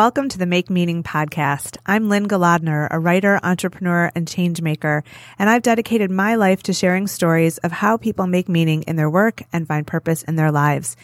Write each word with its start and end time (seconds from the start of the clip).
Welcome 0.00 0.30
to 0.30 0.38
the 0.38 0.46
Make 0.46 0.70
Meaning 0.70 1.02
podcast. 1.02 1.76
I'm 1.84 2.08
Lynne 2.08 2.26
Golodner, 2.26 2.88
a 2.90 2.98
writer, 2.98 3.38
entrepreneur, 3.42 4.10
and 4.14 4.26
change 4.26 4.62
maker, 4.62 5.04
and 5.38 5.50
I've 5.50 5.60
dedicated 5.60 6.10
my 6.10 6.36
life 6.36 6.62
to 6.62 6.72
sharing 6.72 7.06
stories 7.06 7.58
of 7.58 7.70
how 7.70 7.98
people 7.98 8.26
make 8.26 8.48
meaning 8.48 8.82
in 8.84 8.96
their 8.96 9.10
work 9.10 9.42
and 9.52 9.68
find 9.68 9.86
purpose 9.86 10.22
in 10.22 10.36
their 10.36 10.50
lives. 10.50 10.96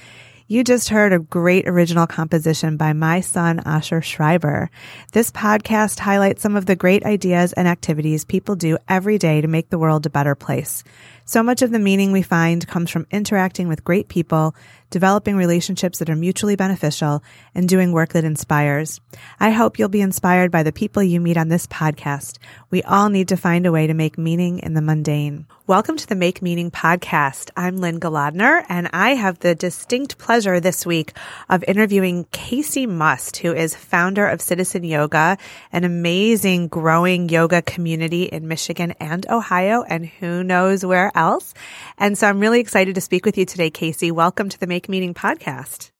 You 0.48 0.64
just 0.64 0.88
heard 0.88 1.12
a 1.12 1.18
great 1.18 1.68
original 1.68 2.06
composition 2.06 2.78
by 2.78 2.94
my 2.94 3.20
son, 3.20 3.60
Asher 3.66 4.00
Schreiber. 4.00 4.70
This 5.12 5.30
podcast 5.30 5.98
highlights 5.98 6.40
some 6.40 6.56
of 6.56 6.64
the 6.64 6.74
great 6.74 7.04
ideas 7.04 7.52
and 7.52 7.68
activities 7.68 8.24
people 8.24 8.56
do 8.56 8.78
every 8.88 9.18
day 9.18 9.42
to 9.42 9.48
make 9.48 9.68
the 9.68 9.78
world 9.78 10.06
a 10.06 10.10
better 10.10 10.34
place. 10.34 10.84
So 11.28 11.42
much 11.42 11.60
of 11.62 11.72
the 11.72 11.80
meaning 11.80 12.12
we 12.12 12.22
find 12.22 12.64
comes 12.68 12.88
from 12.88 13.08
interacting 13.10 13.66
with 13.66 13.82
great 13.82 14.06
people, 14.06 14.54
developing 14.90 15.34
relationships 15.34 15.98
that 15.98 16.08
are 16.08 16.14
mutually 16.14 16.54
beneficial, 16.54 17.20
and 17.52 17.68
doing 17.68 17.90
work 17.90 18.12
that 18.12 18.22
inspires. 18.22 19.00
I 19.40 19.50
hope 19.50 19.76
you'll 19.76 19.88
be 19.88 20.02
inspired 20.02 20.52
by 20.52 20.62
the 20.62 20.70
people 20.70 21.02
you 21.02 21.20
meet 21.20 21.36
on 21.36 21.48
this 21.48 21.66
podcast. 21.66 22.38
We 22.70 22.84
all 22.84 23.08
need 23.08 23.26
to 23.28 23.36
find 23.36 23.66
a 23.66 23.72
way 23.72 23.88
to 23.88 23.94
make 23.94 24.16
meaning 24.16 24.60
in 24.60 24.74
the 24.74 24.80
mundane. 24.80 25.46
Welcome 25.66 25.96
to 25.96 26.06
the 26.06 26.14
Make 26.14 26.42
Meaning 26.42 26.70
podcast. 26.70 27.50
I'm 27.56 27.78
Lynne 27.78 27.98
Golodner, 27.98 28.64
and 28.68 28.88
I 28.92 29.16
have 29.16 29.40
the 29.40 29.56
distinct 29.56 30.16
pleasure 30.16 30.60
this 30.60 30.86
week 30.86 31.12
of 31.48 31.64
interviewing 31.66 32.26
Kacee 32.26 32.88
Must, 32.88 33.38
who 33.38 33.52
is 33.52 33.74
founder 33.74 34.28
of 34.28 34.40
Citizen 34.40 34.84
Yoga, 34.84 35.38
an 35.72 35.82
amazing 35.82 36.68
growing 36.68 37.28
yoga 37.28 37.62
community 37.62 38.22
in 38.26 38.46
Michigan 38.46 38.92
and 39.00 39.26
Ohio, 39.28 39.82
and 39.82 40.06
who 40.06 40.44
knows 40.44 40.84
where 40.84 41.10
else. 41.16 41.54
And 41.98 42.16
so 42.16 42.28
I'm 42.28 42.38
really 42.38 42.60
excited 42.60 42.94
to 42.94 43.00
speak 43.00 43.24
with 43.24 43.36
you 43.38 43.44
today, 43.44 43.70
Kacee. 43.70 44.12
Welcome 44.12 44.48
to 44.50 44.60
the 44.60 44.66
Make 44.66 44.88
Meaning 44.88 45.14
podcast. 45.14 45.90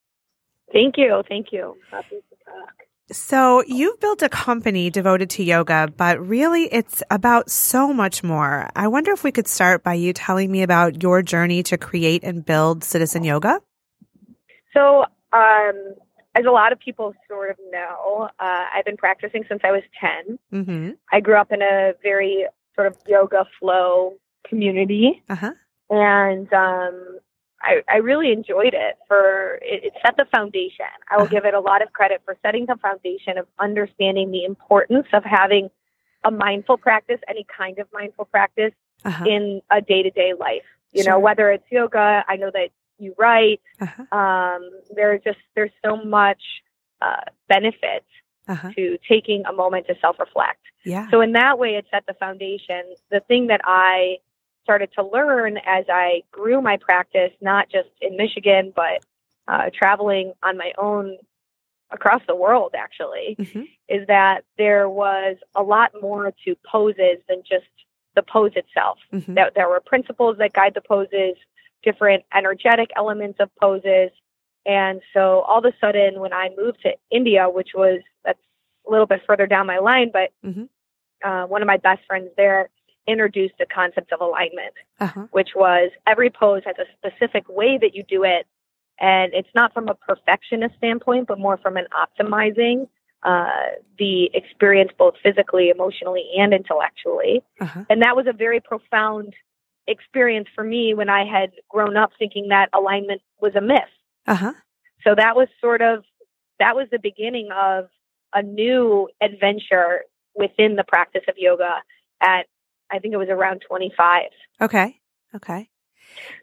Thank 0.73 0.97
you. 0.99 1.23
Thank 1.29 1.49
you. 1.53 1.77
Happy 1.91 2.17
to 2.17 2.45
talk. 2.45 2.75
So 3.13 3.63
you've 3.67 4.01
built 4.01 4.23
a 4.23 4.29
company 4.29 4.91
devoted 4.91 5.31
to 5.31 5.45
yoga, 5.45 5.89
but 5.97 6.21
really 6.21 6.65
it's 6.65 7.03
about 7.11 7.51
so 7.51 7.93
much 7.93 8.25
more. 8.25 8.69
I 8.75 8.89
wonder 8.89 9.13
if 9.13 9.23
we 9.23 9.31
could 9.31 9.47
start 9.47 9.85
by 9.85 9.95
you 9.95 10.13
telling 10.13 10.51
me 10.51 10.63
about 10.63 11.03
your 11.03 11.23
journey 11.23 11.63
to 11.65 11.79
create 11.79 12.25
and 12.25 12.45
build 12.45 12.83
Citizen 12.83 13.23
Yoga. 13.23 13.61
So, 14.75 15.05
um, 15.33 15.95
as 16.35 16.45
a 16.47 16.51
lot 16.51 16.73
of 16.73 16.81
people 16.81 17.15
sort 17.29 17.51
of 17.51 17.57
know, 17.71 18.29
uh, 18.39 18.65
I've 18.75 18.85
been 18.85 18.97
practicing 18.97 19.45
since 19.49 19.63
I 19.65 19.71
was 19.71 19.83
10. 20.01 20.39
Mm-hmm. 20.53 20.91
I 21.11 21.21
grew 21.21 21.37
up 21.37 21.53
in 21.53 21.63
a 21.63 21.93
very 22.03 22.47
sort 22.75 22.89
of 22.89 22.97
yoga 23.07 23.47
flow 23.59 24.17
community. 24.49 25.23
Uh-huh. 25.29 25.53
And 25.91 26.53
um, 26.53 27.19
I, 27.63 27.83
I 27.89 27.97
really 27.99 28.33
enjoyed 28.33 28.75
it 28.75 28.97
for 29.09 29.59
it, 29.63 29.85
it 29.85 29.93
set 30.05 30.17
the 30.17 30.27
foundation. 30.31 30.87
I 31.11 31.17
will 31.17 31.25
Uh-huh. 31.25 31.31
give 31.33 31.45
it 31.45 31.55
a 31.55 31.61
lot 31.61 31.83
of 31.83 31.93
credit 31.93 32.23
for 32.25 32.37
setting 32.43 32.67
the 32.67 32.77
foundation 32.77 33.39
of 33.39 33.47
understanding 33.59 34.31
the 34.31 34.45
importance 34.45 35.07
of 35.13 35.25
having 35.25 35.71
a 36.25 36.31
mindful 36.31 36.77
practice, 36.77 37.21
any 37.29 37.45
kind 37.57 37.79
of 37.79 37.87
mindful 37.93 38.25
practice 38.27 38.73
Uh-huh. 39.05 39.25
in 39.27 39.61
a 39.71 39.81
day 39.81 40.03
to 40.03 40.11
day 40.11 40.33
life. 40.39 40.65
You 40.93 41.05
know, 41.05 41.19
whether 41.19 41.51
it's 41.51 41.65
yoga, 41.71 42.25
I 42.27 42.37
know 42.37 42.51
that 42.53 42.71
you 42.99 43.15
write. 43.19 43.61
Uh-huh. 43.81 44.17
Um, 44.19 44.71
there's 44.95 45.21
just 45.23 45.39
there's 45.55 45.71
so 45.85 45.97
much 46.19 46.43
uh, 47.03 47.25
benefit 47.49 48.05
Uh-huh. 48.49 48.71
to 48.77 48.97
taking 49.09 49.45
a 49.47 49.53
moment 49.53 49.87
to 49.89 49.95
self 50.01 50.17
reflect. 50.19 50.63
Yeah. 50.85 51.11
So 51.11 51.21
in 51.21 51.33
that 51.33 51.59
way, 51.59 51.71
it 51.75 51.85
set 51.93 52.05
the 52.07 52.15
foundation. 52.15 52.83
The 53.11 53.21
thing 53.29 53.49
that 53.49 53.61
I 53.65 54.19
started 54.67 54.91
to 54.99 55.03
learn 55.05 55.59
as 55.65 55.85
I 55.89 56.23
grew 56.33 56.61
my 56.61 56.77
practice, 56.77 57.31
not 57.41 57.69
just 57.71 57.89
in 58.01 58.17
Michigan, 58.17 58.73
but 58.75 59.05
uh, 59.47 59.71
traveling 59.73 60.33
on 60.43 60.57
my 60.57 60.73
own 60.77 61.17
across 61.93 62.21
the 62.27 62.35
world, 62.35 62.75
actually, 62.77 63.37
hmm 63.39 63.63
is 63.89 64.05
that 64.09 64.43
there 64.59 64.89
was 64.89 65.37
a 65.55 65.63
lot 65.63 65.93
more 66.03 66.33
to 66.45 66.57
poses 66.69 67.19
than 67.29 67.41
just 67.49 67.71
the 68.17 68.23
pose 68.25 68.51
itself. 68.57 68.99
hmm 69.13 69.35
That 69.35 69.55
there 69.55 69.69
were 69.69 69.79
principles 69.79 70.39
that 70.39 70.53
guide 70.53 70.75
the 70.75 70.81
poses, 70.81 71.37
different 71.85 72.25
energetic 72.35 72.91
elements 72.97 73.39
of 73.39 73.49
poses. 73.63 74.11
And 74.67 75.01
so 75.15 75.43
all 75.43 75.61
of 75.61 75.65
a 75.65 75.73
sudden, 75.81 76.19
when 76.19 76.33
I 76.33 76.51
moved 76.57 76.81
to 76.83 76.95
India, 77.13 77.49
which 77.49 77.69
was 77.77 78.01
that's 78.25 78.41
a 78.89 78.91
little 78.91 79.07
bit 79.07 79.23
further 79.25 79.47
down 79.47 79.69
my 79.69 79.79
line, 79.79 80.11
but 80.13 80.31
Mhm. 80.45 80.69
uh, 81.25 81.45
one 81.47 81.63
of 81.63 81.67
my 81.69 81.77
best 81.77 82.03
friends 82.09 82.31
there 82.37 82.69
introduced 83.07 83.55
the 83.59 83.67
concept 83.67 84.13
of 84.13 84.21
alignment, 84.21 84.75
Uh-huh. 85.01 85.27
which 85.31 85.51
was 85.55 85.91
every 86.07 86.31
pose 86.31 86.63
has 86.65 86.77
a 86.79 86.87
specific 86.97 87.49
way 87.49 87.79
that 87.79 87.95
you 87.95 88.03
do 88.03 88.25
it. 88.25 88.47
And 88.99 89.33
it's 89.35 89.49
not 89.55 89.75
from 89.75 89.89
a 89.89 89.95
perfectionist 89.95 90.77
standpoint, 90.79 91.29
but 91.29 91.39
more 91.39 91.59
from 91.59 91.77
an 91.77 91.87
optimizing 91.93 92.89
uh, 93.23 93.73
the 93.99 94.31
experience 94.35 94.91
both 94.97 95.15
physically, 95.23 95.69
emotionally, 95.69 96.25
and 96.39 96.55
intellectually. 96.55 97.43
Uh-huh. 97.61 97.85
And 97.91 98.03
that 98.03 98.15
was 98.15 98.27
a 98.29 98.33
very 98.33 98.61
profound 98.61 99.35
experience 99.89 100.49
for 100.55 100.65
me 100.65 100.95
when 100.95 101.09
I 101.09 101.25
had 101.25 101.51
grown 101.69 101.97
up 101.97 102.11
thinking 102.19 102.49
that 102.49 102.69
alignment 102.73 103.23
was 103.41 103.55
a 103.55 103.61
myth. 103.61 103.93
Uh-huh. 104.27 104.53
So 105.03 105.15
that 105.15 105.37
was 105.37 105.49
sort 105.61 105.83
of 105.83 106.05
that 106.59 106.75
was 106.75 106.89
the 106.91 106.99
beginning 106.99 107.49
of 107.53 107.89
a 108.35 108.43
new 108.43 109.09
adventure 109.21 110.05
within 110.35 110.77
the 110.77 110.85
practice 110.85 111.23
of 111.29 111.35
yoga 111.37 111.83
at 112.21 112.47
I 112.91 112.99
think 112.99 113.15
it 113.15 113.19
was 113.19 113.29
around 113.29 113.63
25. 113.69 114.23
Okay. 114.61 114.99
Okay. 115.35 115.69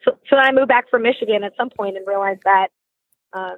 So 0.06 0.12
so 0.30 0.36
then 0.36 0.40
I 0.46 0.52
moved 0.52 0.68
back 0.68 0.90
from 0.90 1.04
Michigan 1.04 1.44
at 1.44 1.54
some 1.58 1.70
point 1.70 1.98
and 1.98 2.06
realized 2.08 2.42
that 2.44 2.68
um, 3.34 3.58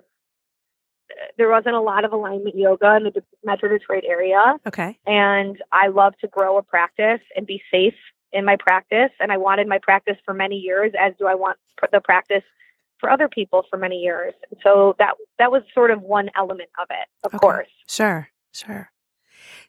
there 1.37 1.49
wasn't 1.49 1.75
a 1.75 1.81
lot 1.81 2.05
of 2.05 2.13
alignment 2.13 2.55
yoga 2.55 2.95
in 2.97 3.03
the 3.03 3.23
Metro 3.43 3.69
Detroit 3.69 4.03
area 4.07 4.55
Okay. 4.67 4.97
and 5.05 5.57
I 5.71 5.87
love 5.87 6.13
to 6.21 6.27
grow 6.27 6.57
a 6.57 6.63
practice 6.63 7.21
and 7.35 7.45
be 7.45 7.61
safe 7.71 7.93
in 8.33 8.43
my 8.45 8.55
practice. 8.57 9.11
And 9.19 9.31
I 9.31 9.37
wanted 9.37 9.67
my 9.67 9.79
practice 9.81 10.17
for 10.25 10.33
many 10.33 10.55
years, 10.57 10.91
as 10.99 11.13
do 11.19 11.25
I 11.27 11.35
want 11.35 11.57
pr- 11.77 11.85
the 11.91 12.01
practice 12.01 12.43
for 12.99 13.09
other 13.09 13.27
people 13.27 13.65
for 13.69 13.77
many 13.77 13.97
years. 13.97 14.33
And 14.49 14.59
so 14.63 14.95
that 14.99 15.15
that 15.39 15.51
was 15.51 15.63
sort 15.73 15.91
of 15.91 16.01
one 16.01 16.29
element 16.35 16.69
of 16.81 16.87
it, 16.89 17.07
of 17.23 17.29
Okay. 17.33 17.37
course. 17.39 17.67
Sure. 17.87 18.29
Sure. 18.53 18.89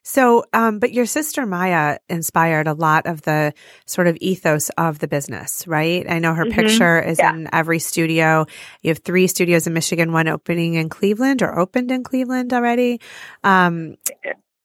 So, 0.08 0.44
um, 0.52 0.78
but 0.78 0.92
your 0.92 1.04
sister 1.04 1.46
Maya 1.46 1.98
inspired 2.08 2.68
a 2.68 2.74
lot 2.74 3.08
of 3.08 3.22
the 3.22 3.52
sort 3.86 4.06
of 4.06 4.16
ethos 4.20 4.68
of 4.78 5.00
the 5.00 5.08
business, 5.08 5.66
right? 5.66 6.08
I 6.08 6.20
know 6.20 6.32
her 6.32 6.44
Mhm. 6.44 6.52
picture 6.52 7.02
is 7.02 7.18
Yeah. 7.18 7.34
in 7.34 7.48
every 7.52 7.80
studio. 7.80 8.46
You 8.82 8.90
have 8.90 9.00
three 9.00 9.26
studios 9.26 9.66
in 9.66 9.72
Michigan, 9.72 10.12
one 10.12 10.28
opening 10.28 10.74
in 10.74 10.88
Cleveland 10.90 11.42
or 11.42 11.58
opened 11.58 11.90
in 11.90 12.04
Cleveland 12.04 12.52
already. 12.52 13.00
Um, 13.42 13.96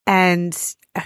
and 0.06 0.56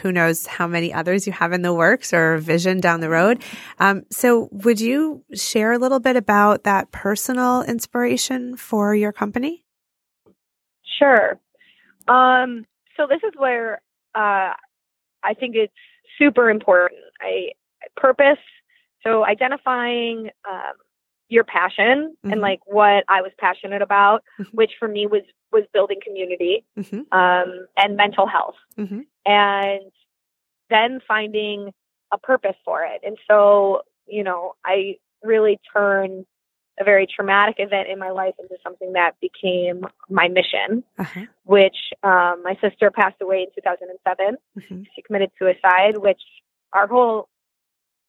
who 0.02 0.12
knows 0.12 0.46
how 0.48 0.68
many 0.68 0.94
others 0.94 1.26
you 1.26 1.32
have 1.32 1.54
in 1.54 1.62
the 1.62 1.74
works 1.74 2.12
or 2.14 2.38
vision 2.38 2.82
down 2.82 3.00
the 3.00 3.10
road. 3.10 3.42
Um, 3.80 4.04
so 4.12 4.50
would 4.52 4.82
you 4.82 5.24
share 5.34 5.72
a 5.72 5.78
little 5.80 6.02
bit 6.02 6.18
about 6.18 6.66
that 6.66 6.92
personal 6.92 7.62
inspiration 7.62 8.58
for 8.58 8.94
your 8.94 9.14
company? 9.14 9.64
Sure. 11.00 11.40
Um, 12.10 12.66
so 12.98 13.08
this 13.08 13.22
is 13.24 13.32
where 13.38 13.82
uh, 14.16 14.54
I 15.24 15.34
think 15.40 15.56
it's 15.56 15.74
super 16.18 16.50
important. 16.50 17.02
I 17.22 17.52
purpose. 17.96 18.40
So 19.04 19.26
identifying 19.26 20.32
um, 20.50 20.74
your 21.30 21.44
passion 21.44 22.16
Mhm. 22.24 22.32
and 22.32 22.42
like 22.42 22.60
what 22.66 23.04
I 23.08 23.22
was 23.22 23.32
passionate 23.38 23.82
about, 23.82 24.24
Mhm. 24.40 24.54
which 24.54 24.74
for 24.80 24.88
me 24.88 25.06
was 25.08 25.24
was 25.52 25.66
building 25.72 26.00
community 26.02 26.66
hmm 26.76 27.02
um, 27.14 27.68
and 27.78 27.96
mental 27.96 28.28
health, 28.28 28.58
hmm 28.76 29.02
and 29.26 29.92
then 30.70 31.00
finding 31.08 31.74
a 32.12 32.18
purpose 32.18 32.56
for 32.66 32.84
it. 32.84 33.02
And 33.04 33.18
so, 33.28 33.84
you 34.08 34.24
know, 34.24 34.56
I 34.66 34.98
really 35.24 35.60
turned 35.74 36.26
a 36.80 36.84
very 36.84 37.08
traumatic 37.08 37.56
event 37.60 37.88
in 37.90 37.98
my 38.00 38.10
life 38.12 38.34
into 38.40 38.56
something 38.64 38.94
that 38.94 39.12
became 39.22 39.86
my 40.10 40.28
mission 40.28 40.84
Uh-huh. 41.00 41.22
which 41.44 41.78
um, 42.04 42.42
my 42.44 42.58
sister 42.62 42.92
passed 42.92 43.16
away 43.22 43.40
in 43.44 43.48
2007. 43.56 44.38
hmm 44.68 44.84
She 44.96 45.02
committed 45.02 45.32
suicide, 45.40 45.98
which 45.98 46.22
our 46.74 46.88
whole 46.88 47.30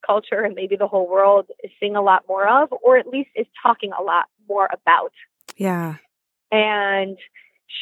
culture 0.04 0.42
and 0.42 0.54
maybe 0.54 0.76
the 0.76 0.86
whole 0.86 1.08
world 1.08 1.46
is 1.64 1.70
seeing 1.80 1.96
a 1.96 2.02
lot 2.02 2.24
more 2.28 2.46
of, 2.48 2.72
or 2.82 2.96
at 2.98 3.06
least 3.08 3.30
is 3.34 3.46
talking 3.62 3.90
a 3.98 4.02
lot 4.02 4.26
more 4.48 4.68
about. 4.72 5.12
Yeah. 5.56 5.96
and 6.52 7.16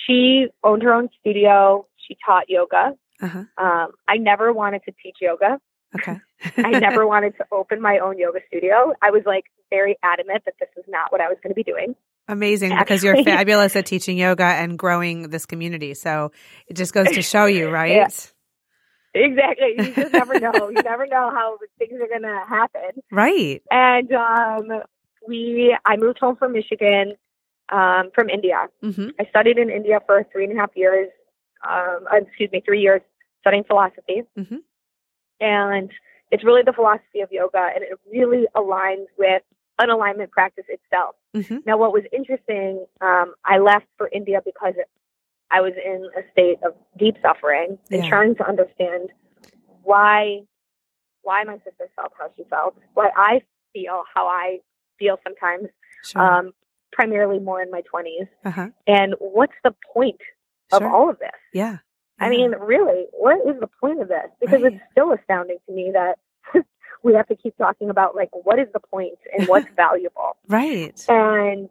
she 0.06 0.46
owned 0.62 0.82
her 0.82 0.92
own 0.94 1.08
studio. 1.20 1.86
She 2.08 2.16
taught 2.24 2.48
yoga. 2.48 2.92
Uh-huh. 3.20 3.44
Um, 3.58 3.88
I 4.08 4.16
never 4.16 4.52
wanted 4.52 4.82
to 4.86 4.92
teach 5.02 5.16
yoga. 5.20 5.60
Okay. 5.94 6.18
I 6.56 6.70
never 6.78 7.06
wanted 7.12 7.36
to 7.36 7.44
open 7.52 7.80
my 7.80 7.98
own 7.98 8.18
yoga 8.18 8.40
studio. 8.48 8.92
I 9.02 9.10
was 9.10 9.22
like 9.26 9.44
very 9.74 9.96
adamant 10.02 10.42
that 10.44 10.54
this 10.60 10.68
is 10.76 10.84
not 10.88 11.10
what 11.12 11.20
I 11.20 11.28
was 11.28 11.38
going 11.42 11.50
to 11.50 11.60
be 11.62 11.62
doing. 11.64 11.94
Amazing 12.28 12.72
because 12.78 13.02
you're 13.04 13.22
fabulous 13.32 13.76
at 13.76 13.86
teaching 13.86 14.16
yoga 14.16 14.44
and 14.44 14.78
growing 14.78 15.28
this 15.34 15.46
community. 15.46 15.94
So 15.94 16.32
it 16.68 16.74
just 16.76 16.92
goes 16.94 17.10
to 17.12 17.22
show 17.22 17.46
you, 17.46 17.68
right? 17.80 17.92
Yeah. 17.92 18.08
Exactly. 19.16 19.74
You 19.78 19.94
just 19.94 20.12
never 20.12 20.40
know. 20.44 20.68
You 20.70 20.82
never 20.82 21.06
know 21.06 21.30
how 21.30 21.58
things 21.78 21.92
are 22.00 22.08
going 22.08 22.22
to 22.22 22.42
happen. 22.48 23.02
Right. 23.12 23.62
And 23.70 24.10
um, 24.12 24.82
we, 25.28 25.76
I 25.84 25.96
moved 25.96 26.18
home 26.18 26.36
from 26.36 26.52
Michigan, 26.52 27.14
um, 27.70 28.10
from 28.14 28.28
India. 28.28 28.66
hmm 28.80 29.08
I 29.20 29.24
studied 29.30 29.58
in 29.58 29.70
India 29.70 30.00
for 30.06 30.24
three 30.32 30.44
and 30.44 30.56
a 30.56 30.60
half 30.60 30.70
years. 30.74 31.08
Um, 31.68 32.06
uh, 32.12 32.16
excuse 32.26 32.50
me, 32.52 32.62
three 32.64 32.80
years 32.80 33.00
studying 33.40 33.64
philosophy. 33.64 34.22
Mhm. 34.38 34.58
And 35.40 35.90
it's 36.30 36.44
really 36.44 36.62
the 36.64 36.72
philosophy 36.72 37.20
of 37.20 37.30
yoga, 37.30 37.70
and 37.74 37.82
it 37.84 37.98
really 38.12 38.46
aligns 38.54 39.06
with 39.18 39.42
an 39.78 39.90
alignment 39.90 40.30
practice 40.30 40.64
itself. 40.68 41.16
hmm 41.34 41.58
Now, 41.66 41.76
what 41.78 41.92
was 41.92 42.04
interesting, 42.12 42.86
um, 43.00 43.34
I 43.44 43.58
left 43.58 43.86
for 43.98 44.08
India 44.12 44.40
because 44.44 44.74
I 45.50 45.60
was 45.60 45.72
in 45.84 46.08
a 46.16 46.22
state 46.32 46.58
of 46.64 46.74
deep 46.98 47.16
suffering 47.22 47.78
and 47.90 48.02
Yeah. 48.02 48.08
trying 48.08 48.34
to 48.36 48.46
understand 48.48 49.10
why 49.82 50.42
why 51.22 51.42
my 51.44 51.56
sister 51.64 51.88
felt 51.96 52.12
how 52.18 52.30
she 52.36 52.44
felt, 52.44 52.76
why 52.92 53.10
I 53.16 53.40
feel 53.72 54.04
how 54.14 54.26
I 54.26 54.60
feel 54.98 55.18
sometimes, 55.24 55.68
Sure. 56.02 56.20
um, 56.20 56.52
primarily 56.92 57.38
more 57.38 57.62
in 57.62 57.70
my 57.70 57.80
20s, 57.82 58.28
uh-huh. 58.44 58.68
and 58.86 59.14
what's 59.20 59.54
the 59.64 59.74
point 59.90 60.20
of 60.70 60.82
Sure. 60.82 60.90
all 60.90 61.08
of 61.08 61.18
this? 61.18 61.30
Yeah. 61.54 61.78
I 62.20 62.28
mean, 62.28 62.52
really, 62.60 63.06
what 63.12 63.38
is 63.46 63.58
the 63.58 63.66
point 63.80 64.02
of 64.02 64.08
this? 64.08 64.28
Because 64.38 64.62
Right. 64.62 64.74
it's 64.74 64.84
still 64.92 65.12
astounding 65.12 65.58
to 65.66 65.72
me 65.72 65.90
that 65.92 66.18
we 67.04 67.14
have 67.14 67.28
to 67.28 67.36
keep 67.36 67.56
talking 67.56 67.90
about 67.90 68.16
like 68.16 68.30
what 68.32 68.58
is 68.58 68.66
the 68.72 68.80
point 68.80 69.18
and 69.36 69.46
what's 69.52 69.68
valuable. 69.76 70.36
right. 70.48 71.04
And 71.08 71.68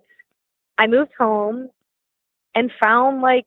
I 0.78 0.88
moved 0.88 1.12
home 1.20 1.70
and 2.56 2.72
found 2.80 3.22
like 3.22 3.46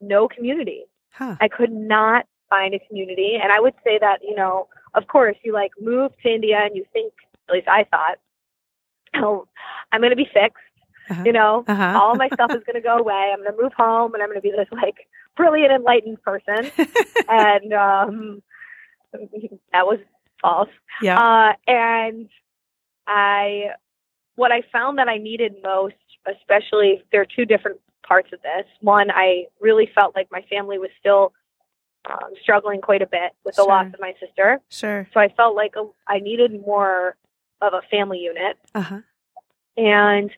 no 0.00 0.28
community. 0.28 0.84
Huh. 1.10 1.36
I 1.40 1.48
could 1.48 1.72
not 1.72 2.26
find 2.50 2.74
a 2.74 2.78
community. 2.80 3.38
And 3.42 3.50
I 3.52 3.60
would 3.60 3.74
say 3.84 3.98
that, 4.00 4.18
you 4.22 4.34
know, 4.34 4.68
of 4.94 5.06
course, 5.06 5.36
you 5.44 5.52
like 5.52 5.70
move 5.80 6.12
to 6.22 6.28
India 6.28 6.58
and 6.62 6.76
you 6.76 6.84
think, 6.92 7.12
at 7.48 7.54
least 7.54 7.68
I 7.68 7.84
thought, 7.84 8.18
oh, 9.14 9.46
I'm 9.90 10.00
going 10.00 10.10
to 10.10 10.16
be 10.16 10.28
fixed. 10.32 10.56
Uh-huh. 11.10 11.22
You 11.26 11.32
know, 11.32 11.64
Uh-huh. 11.66 11.98
all 12.00 12.14
my 12.14 12.28
stuff 12.28 12.50
is 12.52 12.62
going 12.66 12.74
to 12.74 12.80
go 12.80 12.96
away. 12.98 13.30
I'm 13.32 13.42
going 13.42 13.56
to 13.56 13.62
move 13.62 13.72
home 13.76 14.14
and 14.14 14.22
I'm 14.22 14.28
going 14.28 14.38
to 14.38 14.42
be 14.42 14.50
this 14.52 14.68
like 14.72 15.08
brilliant, 15.36 15.72
enlightened 15.72 16.22
person. 16.22 16.70
and 17.28 17.72
um, 17.72 18.42
that 19.72 19.86
was 19.86 19.98
false. 20.42 20.68
yeah. 21.00 21.18
Uh, 21.18 21.52
and 21.66 22.28
I, 23.06 23.70
what 24.34 24.52
I 24.52 24.62
found 24.72 24.98
that 24.98 25.08
I 25.08 25.16
needed 25.16 25.54
most, 25.62 25.94
especially 26.26 27.02
there 27.10 27.22
are 27.22 27.26
two 27.26 27.44
different 27.44 27.80
parts 28.06 28.30
of 28.32 28.42
this. 28.42 28.66
One, 28.80 29.10
I 29.10 29.46
really 29.60 29.88
felt 29.94 30.14
like 30.14 30.28
my 30.30 30.42
family 30.50 30.78
was 30.78 30.90
still 30.98 31.32
um, 32.08 32.30
struggling 32.42 32.80
quite 32.80 33.02
a 33.02 33.06
bit 33.06 33.32
with 33.44 33.56
the 33.56 33.62
loss 33.62 33.86
of 33.86 34.00
my 34.00 34.14
sister. 34.20 34.60
sure. 34.68 35.08
So 35.14 35.20
I 35.20 35.28
felt 35.28 35.54
like 35.54 35.74
a, 35.76 35.86
I 36.08 36.18
needed 36.18 36.60
more 36.66 37.16
of 37.60 37.74
a 37.74 37.82
family 37.90 38.18
unit. 38.18 38.58
Uh-huh. 38.74 39.00
And 39.76 40.30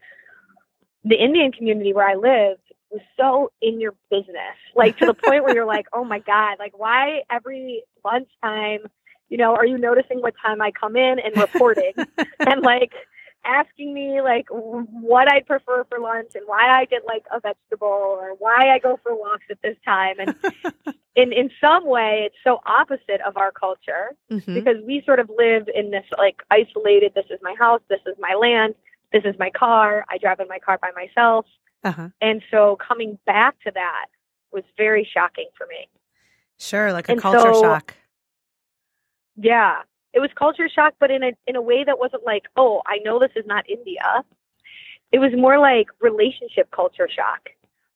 the 1.04 1.16
Indian 1.16 1.52
community 1.52 1.92
where 1.92 2.08
I 2.08 2.14
lived 2.14 2.60
was 2.90 3.02
so 3.16 3.50
in 3.60 3.80
your 3.80 3.94
business, 4.10 4.56
like 4.74 4.98
to 4.98 5.06
the 5.06 5.14
point 5.14 5.44
where 5.44 5.54
you're 5.54 5.66
like, 5.66 5.86
oh 5.92 6.04
my 6.04 6.20
God, 6.20 6.58
like 6.58 6.78
why 6.78 7.22
every 7.30 7.82
lunchtime, 8.04 8.86
you 9.28 9.36
know, 9.38 9.54
are 9.54 9.66
you 9.66 9.78
noticing 9.78 10.20
what 10.20 10.34
time 10.40 10.60
I 10.60 10.70
come 10.70 10.96
in 10.96 11.18
and 11.18 11.36
reporting 11.36 11.92
and 12.40 12.60
like 12.62 12.92
asking 13.44 13.92
me 13.92 14.20
like 14.22 14.46
what 14.50 15.30
I'd 15.30 15.46
prefer 15.46 15.84
for 15.84 15.98
lunch 15.98 16.30
and 16.34 16.44
why 16.46 16.68
I 16.80 16.86
get 16.86 17.02
like 17.06 17.24
a 17.30 17.40
vegetable 17.40 17.88
or 17.88 18.34
why 18.38 18.70
I 18.74 18.78
go 18.78 18.98
for 19.02 19.14
walks 19.14 19.44
at 19.50 19.58
this 19.62 19.76
time. 19.84 20.16
And 20.18 20.34
in, 21.16 21.32
in 21.32 21.50
some 21.60 21.86
way, 21.86 22.22
it's 22.26 22.36
so 22.42 22.60
opposite 22.66 23.20
of 23.26 23.36
our 23.36 23.52
culture 23.52 24.12
Mhm. 24.30 24.54
because 24.54 24.76
we 24.86 25.02
sort 25.04 25.20
of 25.20 25.30
live 25.36 25.68
in 25.74 25.90
this 25.90 26.04
like 26.18 26.36
isolated 26.50 27.12
this 27.14 27.26
is 27.30 27.38
my 27.42 27.54
house 27.58 27.80
this 27.88 28.00
is 28.06 28.14
my 28.18 28.34
land 28.34 28.74
this 29.12 29.22
is 29.24 29.34
my 29.38 29.50
car 29.50 30.04
i 30.10 30.18
drive 30.18 30.40
in 30.40 30.48
my 30.48 30.58
car 30.58 30.78
by 30.80 30.90
myself 30.96 31.46
Uh-huh. 31.84 32.08
and 32.20 32.42
so 32.50 32.76
coming 32.76 33.16
back 33.26 33.54
to 33.60 33.70
that 33.72 34.06
was 34.52 34.64
very 34.76 35.06
shocking 35.12 35.48
for 35.56 35.66
me 35.66 35.88
Sure. 36.58 36.92
Like 36.92 37.08
a 37.08 37.12
And 37.12 37.20
culture 37.20 37.52
so- 37.52 37.62
shock. 37.62 37.94
Yeah 39.36 39.82
it 40.12 40.20
was 40.20 40.30
culture 40.38 40.68
shock 40.68 40.94
but 41.00 41.10
in 41.10 41.22
a 41.22 41.32
in 41.46 41.56
a 41.56 41.62
way 41.62 41.84
that 41.84 41.98
wasn't 41.98 42.24
like 42.24 42.44
oh 42.56 42.82
i 42.86 42.98
know 43.04 43.18
this 43.18 43.32
is 43.36 43.44
not 43.46 43.68
india 43.68 44.22
it 45.12 45.18
was 45.18 45.32
more 45.36 45.58
like 45.58 45.86
relationship 46.00 46.70
culture 46.70 47.08
shock 47.14 47.50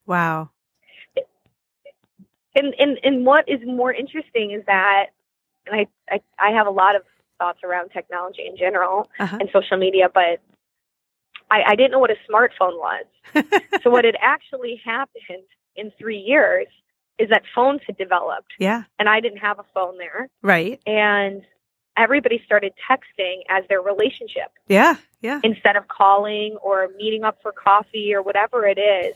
Wow. 0.06 0.50
and 2.54 2.74
and 2.78 2.98
and 3.02 3.26
what 3.26 3.48
is 3.48 3.60
more 3.66 3.92
interesting 3.92 4.50
is 4.52 4.64
that 4.66 5.06
and 5.66 5.76
i 5.80 5.86
i, 6.14 6.20
I 6.48 6.50
have 6.52 6.66
a 6.66 6.70
lot 6.70 6.96
of 6.96 7.02
thoughts 7.38 7.60
around 7.62 7.90
technology 7.90 8.44
in 8.46 8.56
general 8.56 9.08
Uh-huh. 9.20 9.36
and 9.40 9.48
social 9.52 9.76
media, 9.76 10.08
but 10.12 10.40
I, 11.52 11.62
I 11.68 11.74
didn't 11.76 11.92
know 11.92 12.00
what 12.00 12.10
a 12.10 12.16
smartphone 12.28 12.76
was. 12.78 13.04
so 13.82 13.90
what 13.90 14.04
had 14.04 14.16
actually 14.20 14.80
happened 14.84 15.44
in 15.76 15.92
three 16.00 16.18
years 16.18 16.66
is 17.18 17.28
that 17.30 17.42
phones 17.54 17.80
had 17.86 17.96
developed, 17.96 18.52
yeah. 18.58 18.84
and 18.98 19.08
I 19.08 19.20
didn't 19.20 19.38
have 19.38 19.58
a 19.58 19.64
phone 19.74 19.98
there, 19.98 20.28
Right. 20.42 20.80
and 20.86 21.42
everybody 21.96 22.40
started 22.44 22.72
texting 22.88 23.40
as 23.48 23.64
their 23.68 23.80
relationship 23.82 24.52
Yeah. 24.68 24.94
Yeah. 25.20 25.40
instead 25.42 25.74
of 25.76 25.88
calling 25.88 26.56
or 26.62 26.88
meeting 26.96 27.24
up 27.24 27.38
for 27.42 27.50
coffee 27.52 28.14
or 28.14 28.22
whatever 28.22 28.66
it 28.66 28.78
is. 28.78 29.14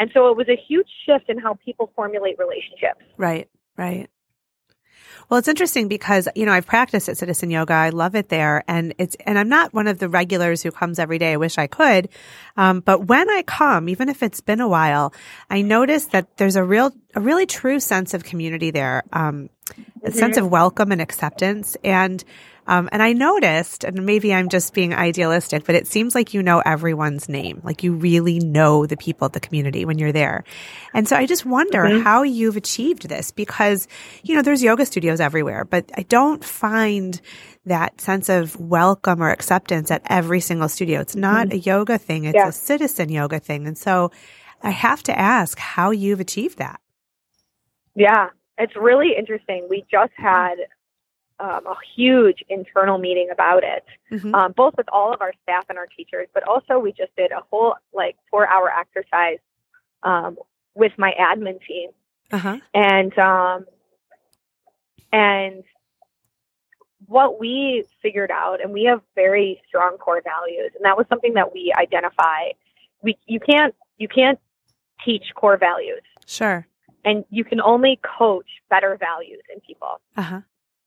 And 0.00 0.10
so 0.12 0.28
it 0.28 0.36
was 0.36 0.48
a 0.48 0.56
huge 0.56 0.88
shift 1.06 1.28
in 1.30 1.38
how 1.38 1.54
people 1.54 1.92
formulate 1.94 2.36
relationships. 2.38 3.04
Right, 3.16 3.48
right. 3.76 4.08
Well, 5.28 5.38
it's 5.38 5.48
interesting 5.48 5.88
because, 5.88 6.28
you 6.34 6.46
know, 6.46 6.52
I've 6.52 6.66
practiced 6.66 7.08
at 7.08 7.16
Citizen 7.16 7.50
Yoga. 7.50 7.72
I 7.72 7.90
love 7.90 8.14
it 8.14 8.28
there. 8.28 8.62
And 8.68 8.94
it's, 8.98 9.16
and 9.26 9.38
I'm 9.38 9.48
not 9.48 9.72
one 9.72 9.86
of 9.86 9.98
the 9.98 10.08
regulars 10.08 10.62
who 10.62 10.70
comes 10.70 10.98
every 10.98 11.18
day. 11.18 11.32
I 11.32 11.36
wish 11.36 11.58
I 11.58 11.66
could. 11.66 12.08
Um, 12.56 12.80
but 12.80 13.06
when 13.06 13.28
I 13.30 13.42
come, 13.42 13.88
even 13.88 14.08
if 14.08 14.22
it's 14.22 14.40
been 14.40 14.60
a 14.60 14.68
while, 14.68 15.12
I 15.50 15.62
notice 15.62 16.06
that 16.06 16.36
there's 16.36 16.56
a 16.56 16.64
real, 16.64 16.92
a 17.14 17.20
really 17.20 17.46
true 17.46 17.80
sense 17.80 18.14
of 18.14 18.24
community 18.24 18.70
there. 18.70 19.02
Um, 19.12 19.50
a 20.02 20.12
sense 20.12 20.36
of 20.36 20.50
welcome 20.50 20.92
and 20.92 21.00
acceptance. 21.00 21.76
And, 21.82 22.22
um, 22.66 22.88
and 22.92 23.02
I 23.02 23.12
noticed, 23.12 23.84
and 23.84 24.06
maybe 24.06 24.32
I'm 24.32 24.48
just 24.48 24.72
being 24.72 24.94
idealistic, 24.94 25.64
but 25.64 25.74
it 25.74 25.86
seems 25.86 26.14
like 26.14 26.32
you 26.32 26.42
know 26.42 26.60
everyone's 26.64 27.28
name. 27.28 27.60
Like 27.62 27.82
you 27.82 27.92
really 27.94 28.38
know 28.38 28.86
the 28.86 28.96
people 28.96 29.26
at 29.26 29.34
the 29.34 29.40
community 29.40 29.84
when 29.84 29.98
you're 29.98 30.12
there. 30.12 30.44
And 30.94 31.06
so 31.06 31.16
I 31.16 31.26
just 31.26 31.44
wonder 31.44 31.82
mm-hmm. 31.82 32.02
how 32.02 32.22
you've 32.22 32.56
achieved 32.56 33.08
this 33.08 33.30
because, 33.30 33.86
you 34.22 34.34
know, 34.34 34.42
there's 34.42 34.62
yoga 34.62 34.86
studios 34.86 35.20
everywhere, 35.20 35.64
but 35.64 35.90
I 35.96 36.02
don't 36.02 36.42
find 36.42 37.20
that 37.66 38.00
sense 38.00 38.28
of 38.28 38.58
welcome 38.58 39.22
or 39.22 39.30
acceptance 39.30 39.90
at 39.90 40.02
every 40.06 40.40
single 40.40 40.68
studio. 40.68 41.00
It's 41.00 41.16
not 41.16 41.48
mm-hmm. 41.48 41.56
a 41.56 41.60
yoga 41.60 41.98
thing. 41.98 42.24
It's 42.24 42.34
Yeah. 42.34 42.48
a 42.48 42.52
citizen 42.52 43.10
yoga 43.10 43.40
thing. 43.40 43.66
And 43.66 43.76
so 43.76 44.10
I 44.62 44.70
have 44.70 45.02
to 45.04 45.18
ask 45.18 45.58
how 45.58 45.90
you've 45.90 46.20
achieved 46.20 46.58
that. 46.58 46.80
Yeah, 47.94 48.28
it's 48.58 48.74
really 48.74 49.14
interesting. 49.18 49.66
We 49.68 49.84
just 49.90 50.12
mm-hmm. 50.14 50.22
had 50.24 50.56
um, 51.40 51.66
a 51.66 51.74
huge 51.96 52.44
internal 52.48 52.98
meeting 52.98 53.28
about 53.32 53.64
it, 53.64 53.84
Mhm. 54.10 54.34
um, 54.34 54.52
both 54.52 54.76
with 54.76 54.88
all 54.92 55.12
of 55.12 55.20
our 55.20 55.32
staff 55.42 55.64
and 55.68 55.76
our 55.78 55.86
teachers, 55.86 56.28
but 56.32 56.42
also 56.46 56.78
we 56.78 56.92
just 56.92 57.14
did 57.16 57.32
a 57.32 57.40
whole 57.50 57.74
like 57.92 58.16
four 58.30 58.48
hour 58.48 58.70
exercise 58.72 59.38
um, 60.04 60.38
with 60.74 60.92
my 60.98 61.12
admin 61.18 61.60
team, 61.66 61.90
Uh-huh. 62.32 62.58
and 62.74 63.18
um, 63.18 63.66
and 65.12 65.64
what 67.06 67.38
we 67.38 67.84
figured 68.02 68.30
out, 68.30 68.60
and 68.62 68.72
we 68.72 68.84
have 68.84 69.00
very 69.14 69.60
strong 69.68 69.98
core 69.98 70.22
values, 70.22 70.72
and 70.74 70.84
that 70.84 70.96
was 70.96 71.06
something 71.08 71.34
that 71.34 71.52
we 71.52 71.72
identify. 71.76 72.50
We 73.02 73.18
you 73.26 73.40
can't 73.40 73.74
you 73.98 74.08
can't 74.08 74.38
teach 75.04 75.34
core 75.34 75.56
values, 75.56 76.02
Sure. 76.26 76.66
and 77.04 77.24
you 77.30 77.44
can 77.44 77.60
only 77.60 77.98
coach 78.02 78.46
better 78.70 78.96
values 78.96 79.42
in 79.52 79.60
people 79.60 80.00
Uh-huh. 80.16 80.40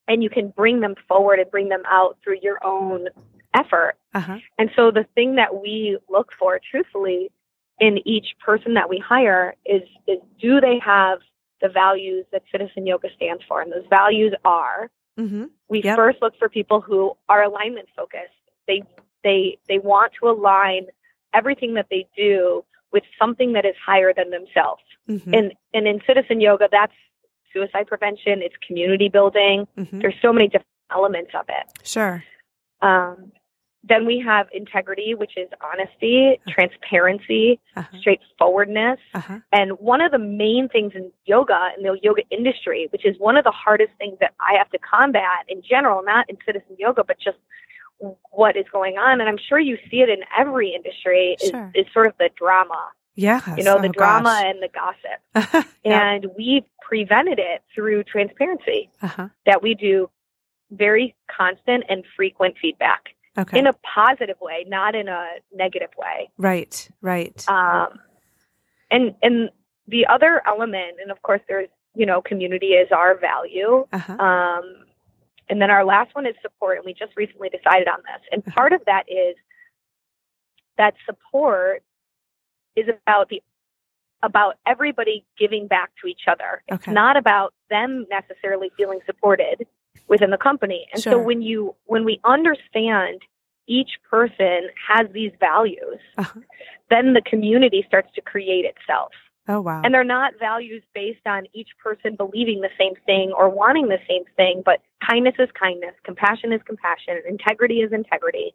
And 0.08 0.24
you 0.24 0.30
can 0.30 0.50
bring 0.50 0.80
them 0.80 0.96
forward 1.08 1.40
and 1.40 1.50
bring 1.52 1.70
them 1.70 1.84
out 1.90 2.18
through 2.24 2.38
your 2.42 2.60
own 2.66 3.08
effort. 3.54 3.96
Uh-huh. 4.14 4.38
And 4.58 4.70
so 4.76 4.92
the 4.92 5.06
thing 5.16 5.36
that 5.36 5.62
we 5.62 5.98
look 6.10 6.30
for 6.40 6.60
truthfully 6.72 7.32
in 7.80 8.00
each 8.08 8.28
person 8.44 8.74
that 8.76 8.90
we 8.90 8.98
hire 9.00 9.56
is 9.66 9.84
is 10.08 10.20
do 10.42 10.60
they 10.60 10.80
have 10.84 11.20
the 11.62 11.70
values 11.70 12.26
that 12.32 12.44
citizen 12.52 12.86
yoga 12.86 13.10
stands 13.16 13.44
for? 13.48 13.62
And 13.62 13.72
those 13.72 13.86
values 13.90 14.34
are 14.46 14.90
Mm-hmm. 15.20 15.46
we 15.68 15.82
Yep. 15.82 15.96
first 15.96 16.22
look 16.22 16.38
for 16.38 16.48
people 16.48 16.80
who 16.80 17.18
are 17.28 17.42
alignment 17.42 17.90
focused. 17.96 18.34
They 18.68 18.84
they 19.24 19.58
they 19.68 19.80
want 19.80 20.14
to 20.22 20.30
align 20.30 20.88
everything 21.34 21.74
that 21.74 21.88
they 21.90 22.06
do 22.16 22.64
with 22.92 23.02
something 23.20 23.54
that 23.54 23.66
is 23.66 23.74
higher 23.84 24.14
than 24.14 24.30
themselves. 24.30 24.84
Mhm. 25.10 25.36
And 25.36 25.54
and 25.74 25.88
in 25.88 26.02
citizen 26.06 26.40
yoga, 26.40 26.70
that's 26.72 26.94
suicide 27.54 27.88
prevention. 27.88 28.42
It's 28.42 28.56
community 28.66 29.10
building. 29.10 29.68
Mhm. 29.78 30.02
There's 30.02 30.16
so 30.22 30.32
many 30.34 30.48
different 30.48 30.66
elements 30.92 31.32
of 31.34 31.46
it. 31.50 31.66
Sure. 31.88 32.24
Um, 32.82 33.32
then 33.84 34.06
we 34.06 34.20
have 34.20 34.48
integrity, 34.52 35.16
which 35.16 35.38
is 35.38 35.48
honesty, 35.62 36.40
transparency, 36.50 37.60
Uh-huh. 37.76 37.98
straightforwardness. 38.00 39.00
Uh-huh. 39.14 39.40
And 39.54 39.80
one 39.80 40.02
of 40.02 40.12
the 40.12 40.18
main 40.20 40.68
things 40.68 40.94
in 40.94 41.12
yoga, 41.26 41.72
in 41.78 41.84
the 41.84 41.98
yoga 42.04 42.24
industry, 42.30 42.88
which 42.92 43.06
is 43.06 43.18
one 43.18 43.38
of 43.38 43.44
the 43.46 43.52
hardest 43.52 43.94
things 43.98 44.18
that 44.20 44.34
I 44.40 44.58
have 44.58 44.70
to 44.72 44.78
combat 44.80 45.46
in 45.48 45.62
general, 45.62 46.04
not 46.04 46.30
in 46.30 46.38
citizen 46.46 46.76
yoga, 46.78 47.04
but 47.04 47.18
just 47.20 47.38
what 48.32 48.56
is 48.58 48.66
going 48.72 48.98
on. 48.98 49.22
And 49.22 49.30
I'm 49.30 49.38
sure 49.38 49.58
you 49.60 49.78
see 49.90 50.02
it 50.02 50.10
in 50.10 50.20
every 50.38 50.70
industry, 50.74 51.38
is, 51.42 51.50
Sure. 51.50 51.72
is 51.74 51.86
sort 51.94 52.08
of 52.08 52.18
the 52.18 52.30
drama, 52.36 52.92
Yeah. 53.18 53.42
you 53.58 53.64
know, 53.64 53.82
the 53.82 53.90
Oh, 53.90 53.92
drama 53.92 54.30
gosh. 54.30 54.44
and 54.46 54.64
the 54.64 54.70
gossip. 54.70 55.68
yeah. 55.84 56.12
And 56.14 56.28
we 56.38 56.64
prevented 56.82 57.40
it 57.40 57.64
through 57.76 58.04
transparency, 58.06 58.90
Uh-huh. 59.02 59.28
that 59.46 59.62
we 59.62 59.74
do 59.76 60.10
very 60.72 61.16
constant 61.36 61.84
and 61.90 62.06
frequent 62.16 62.56
feedback 62.62 63.10
Okay. 63.38 63.60
in 63.60 63.68
a 63.68 63.74
positive 63.96 64.38
way, 64.40 64.64
not 64.68 64.96
in 64.96 65.08
a 65.10 65.28
negative 65.54 65.90
way. 65.98 66.30
right. 66.38 66.90
Right. 67.02 67.44
Um, 67.50 68.00
and 68.92 69.16
and 69.22 69.50
the 69.88 70.06
other 70.08 70.42
element, 70.48 70.98
and 71.02 71.12
of 71.12 71.22
course, 71.24 71.42
there's 71.50 71.70
you 71.96 72.06
know, 72.06 72.22
community 72.22 72.68
is 72.74 72.92
our 72.92 73.18
value. 73.18 73.88
uh-huh. 73.92 74.14
Um, 74.20 74.86
and 75.50 75.60
then 75.60 75.72
our 75.72 75.84
last 75.84 76.14
one 76.14 76.28
is 76.28 76.36
support, 76.44 76.78
and 76.78 76.86
we 76.86 76.94
just 76.94 77.14
recently 77.18 77.50
decided 77.50 77.88
on 77.88 78.00
this. 78.04 78.22
And 78.32 78.44
Uh-huh. 78.46 78.54
part 78.56 78.74
of 78.74 78.86
that 78.86 79.06
is 79.10 79.36
that 80.78 80.94
support 81.08 81.82
is 82.78 82.88
about 82.90 83.30
the 83.30 83.42
about 84.24 84.56
everybody 84.66 85.24
giving 85.38 85.68
back 85.68 85.92
to 86.02 86.08
each 86.08 86.22
other. 86.28 86.64
It's 86.68 86.88
not 86.88 87.18
about 87.18 87.54
them 87.70 88.06
necessarily 88.10 88.72
feeling 88.76 89.00
supported 89.06 89.68
within 90.08 90.32
the 90.32 90.38
company. 90.38 90.88
And 90.92 91.04
Sure. 91.04 91.14
so 91.14 91.20
when 91.20 91.42
you 91.42 91.76
when 91.86 92.04
we 92.06 92.20
understand 92.24 93.22
each 93.68 94.00
person 94.10 94.70
has 94.88 95.08
these 95.12 95.32
values, 95.40 96.00
Uh-huh. 96.18 96.40
then 96.90 97.14
the 97.14 97.22
community 97.22 97.84
starts 97.88 98.12
to 98.16 98.22
create 98.22 98.66
itself. 98.66 99.12
Oh 99.50 99.62
wow. 99.62 99.82
And 99.84 99.94
they're 99.94 100.04
not 100.04 100.34
values 100.40 100.84
based 100.94 101.26
on 101.26 101.46
each 101.54 101.70
person 101.82 102.16
believing 102.16 102.62
the 102.62 102.70
same 102.78 102.94
thing 103.06 103.32
or 103.38 103.50
wanting 103.50 103.88
the 103.88 104.00
same 104.08 104.24
thing, 104.36 104.62
but 104.66 104.82
kindness 105.06 105.36
is 105.40 105.50
kindness, 105.52 105.94
compassion 106.04 106.52
is 106.52 106.62
compassion, 106.64 107.22
integrity 107.28 107.82
is 107.82 107.92
integrity. 107.94 108.54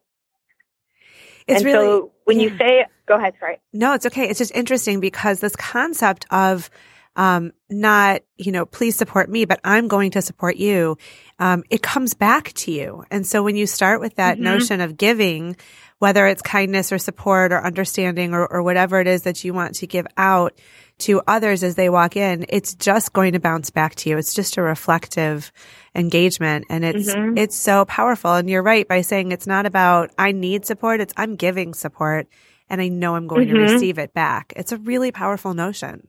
It's 1.47 1.59
and 1.59 1.65
really 1.65 1.87
so 1.87 2.13
when 2.25 2.41
you 2.41 2.51
yeah. 2.51 2.59
say, 2.59 2.87
go 3.07 3.17
ahead, 3.17 3.35
sorry. 3.41 3.61
No, 3.73 3.95
it's 3.95 4.07
okay. 4.07 4.29
It's 4.29 4.39
just 4.39 4.55
interesting 4.55 5.01
because 5.01 5.41
this 5.41 5.57
concept 5.57 6.27
of 6.31 6.71
um, 7.15 7.53
not, 7.69 8.23
you 8.39 8.53
know, 8.53 8.65
please 8.65 8.97
support 8.97 9.29
me, 9.29 9.45
but 9.45 9.61
I'm 9.65 9.87
going 9.89 10.13
to 10.13 10.23
support 10.23 10.57
you. 10.57 10.97
Um, 11.39 11.63
it 11.69 11.83
comes 11.83 12.15
back 12.15 12.53
to 12.55 12.73
you. 12.73 13.05
And 13.11 13.27
so 13.27 13.43
when 13.43 13.55
you 13.55 13.67
start 13.67 14.01
with 14.01 14.17
that 14.17 14.39
Mhm. 14.39 14.43
notion 14.43 14.81
of 14.81 14.97
giving, 14.97 15.57
whether 15.99 16.27
it's 16.27 16.41
kindness 16.43 16.91
or 16.91 16.99
support 16.99 17.53
or 17.53 17.63
understanding 17.63 18.33
or, 18.33 18.47
or 18.47 18.63
whatever 18.63 18.99
it 18.99 19.07
is 19.07 19.23
that 19.23 19.45
you 19.45 19.53
want 19.53 19.75
to 19.77 19.87
give 19.87 20.07
out 20.17 20.55
to 21.03 21.23
others 21.27 21.63
as 21.63 21.75
they 21.75 21.89
walk 21.89 22.17
in, 22.17 22.47
it's 22.49 22.75
just 22.75 23.13
going 23.13 23.33
to 23.35 23.41
bounce 23.41 23.71
back 23.71 23.95
to 23.97 24.11
you. 24.11 24.19
It's 24.19 24.35
just 24.35 24.57
a 24.57 24.63
reflective 24.63 25.53
engagement 25.95 26.67
and 26.71 26.85
it's, 26.85 27.15
Mhm. 27.15 27.39
it's 27.39 27.57
so 27.57 27.85
powerful. 27.85 28.35
And 28.35 28.49
you're 28.51 28.63
right 28.63 28.87
by 28.89 29.03
saying 29.03 29.31
it's 29.33 29.47
not 29.47 29.67
about, 29.67 30.11
I 30.19 30.33
need 30.33 30.65
support. 30.65 31.01
It's 31.01 31.15
I'm 31.17 31.37
giving 31.37 31.75
support 31.75 32.27
and 32.69 32.81
I 32.81 32.89
know 32.89 33.15
I'm 33.17 33.27
going 33.27 33.49
to 33.49 33.55
Mhm. 33.55 33.75
receive 33.75 33.99
it 33.99 34.15
back. 34.15 34.53
It's 34.57 34.73
a 34.73 34.77
really 34.79 35.13
powerful 35.13 35.55
notion. 35.55 36.09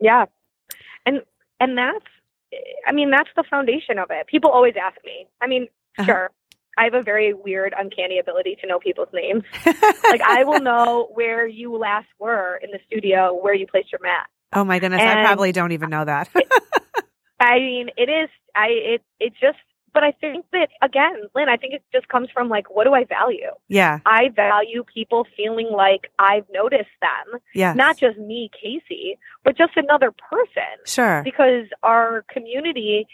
Yeah. 0.00 0.26
And 1.06 1.22
and 1.60 1.76
that's 1.78 2.04
I 2.86 2.92
mean, 2.92 3.10
that's 3.10 3.30
the 3.36 3.44
foundation 3.48 3.98
of 3.98 4.08
it. 4.10 4.26
People 4.26 4.50
always 4.50 4.74
ask 4.76 4.96
me. 5.04 5.26
I 5.40 5.46
mean, 5.46 5.68
Uh-huh. 5.98 6.04
sure. 6.06 6.30
I 6.78 6.84
have 6.84 6.94
a 6.94 7.02
very 7.02 7.34
weird, 7.34 7.74
uncanny 7.78 8.18
ability 8.18 8.56
to 8.60 8.66
know 8.66 8.78
people's 8.78 9.08
names. 9.12 9.44
Like 10.04 10.20
I 10.22 10.44
will 10.44 10.60
know 10.60 11.08
where 11.14 11.46
you 11.46 11.76
last 11.76 12.08
were 12.18 12.58
in 12.62 12.70
the 12.70 12.78
studio, 12.86 13.32
where 13.32 13.54
you 13.54 13.66
placed 13.66 13.90
your 13.92 14.00
mat. 14.02 14.26
oh 14.52 14.64
my 14.64 14.78
goodness. 14.78 15.00
I 15.00 15.22
probably 15.24 15.52
don't 15.52 15.72
even 15.72 15.88
know 15.90 16.04
that. 16.04 16.28
I 17.40 17.58
mean, 17.58 17.88
it 17.96 18.08
is. 18.10 18.28
I 18.54 18.68
it 18.68 19.02
it 19.20 19.32
just. 19.40 19.58
But 19.94 20.04
I 20.04 20.12
think 20.12 20.46
that 20.52 20.68
again, 20.80 21.14
Lynne. 21.34 21.50
I 21.50 21.56
think 21.58 21.74
it 21.74 21.82
just 21.92 22.08
comes 22.08 22.28
from 22.32 22.48
like, 22.48 22.74
what 22.74 22.84
do 22.84 22.94
I 22.94 23.04
value? 23.04 23.50
yeah. 23.68 23.98
I 24.06 24.30
value 24.34 24.84
people 24.84 25.26
feeling 25.36 25.68
like 25.70 26.10
I've 26.18 26.46
noticed 26.50 26.88
them, 27.02 27.40
Yeah, 27.54 27.74
not 27.74 27.98
just 27.98 28.16
me, 28.16 28.50
Kacee, 28.56 29.18
but 29.44 29.56
just 29.58 29.72
another 29.76 30.10
person. 30.30 30.62
sure. 30.86 31.20
Because 31.22 31.66
our 31.82 32.24
community 32.32 33.06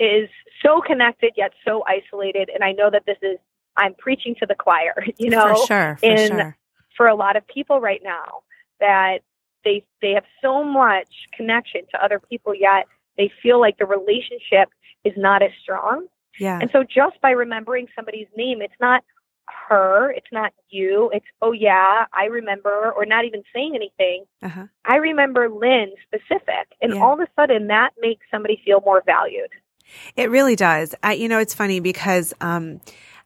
is 0.00 0.28
so 0.64 0.80
connected 0.80 1.32
yet 1.36 1.52
so 1.64 1.82
isolated, 1.86 2.50
and 2.52 2.62
I 2.64 2.72
know 2.72 2.90
that 2.90 3.04
this 3.06 3.18
is. 3.22 3.38
I'm 3.76 3.94
preaching 3.94 4.34
to 4.40 4.46
the 4.46 4.56
choir. 4.56 4.94
You 5.18 5.30
know, 5.30 5.54
for 5.54 5.66
sure. 5.66 5.96
For 6.00 6.06
in- 6.06 6.28
sure. 6.28 6.56
for 6.96 7.06
a 7.06 7.14
lot 7.14 7.36
of 7.36 7.46
people 7.46 7.80
right 7.80 8.00
now 8.02 8.42
that 8.80 9.18
they 9.64 9.84
they 10.02 10.12
have 10.12 10.24
so 10.42 10.64
much 10.64 11.08
connection 11.36 11.82
to 11.92 12.02
other 12.04 12.18
people 12.20 12.54
yet 12.54 12.86
they 13.16 13.30
feel 13.42 13.60
like 13.60 13.76
the 13.78 13.86
relationship 13.86 14.68
is 15.04 15.12
not 15.16 15.42
as 15.42 15.50
strong 15.62 16.06
Yeah. 16.38 16.58
and 16.60 16.70
so 16.72 16.82
just 16.84 17.20
by 17.20 17.30
remembering 17.30 17.86
somebody's 17.94 18.28
name 18.36 18.62
it's 18.62 18.80
not 18.80 19.02
her 19.68 20.10
it's 20.12 20.28
not 20.32 20.52
you 20.70 21.10
it's 21.12 21.26
oh 21.42 21.52
yeah 21.52 22.04
i 22.12 22.26
remember 22.26 22.92
or 22.92 23.04
not 23.06 23.24
even 23.24 23.42
saying 23.54 23.74
anything 23.74 24.24
Uh-huh. 24.42 24.66
i 24.84 24.96
remember 24.96 25.48
lynne 25.48 25.92
specific 26.06 26.66
and 26.80 26.94
Yeah. 26.94 27.00
all 27.02 27.14
of 27.14 27.20
a 27.20 27.28
sudden 27.34 27.66
that 27.68 27.90
makes 28.00 28.26
somebody 28.30 28.60
feel 28.64 28.80
more 28.84 29.02
valued 29.04 29.50
It 30.16 30.30
really 30.30 30.56
does. 30.56 30.94
I, 31.02 31.14
you 31.14 31.28
know, 31.28 31.38
it's 31.38 31.54
funny 31.54 31.80
because, 31.80 32.34
um, 32.40 32.80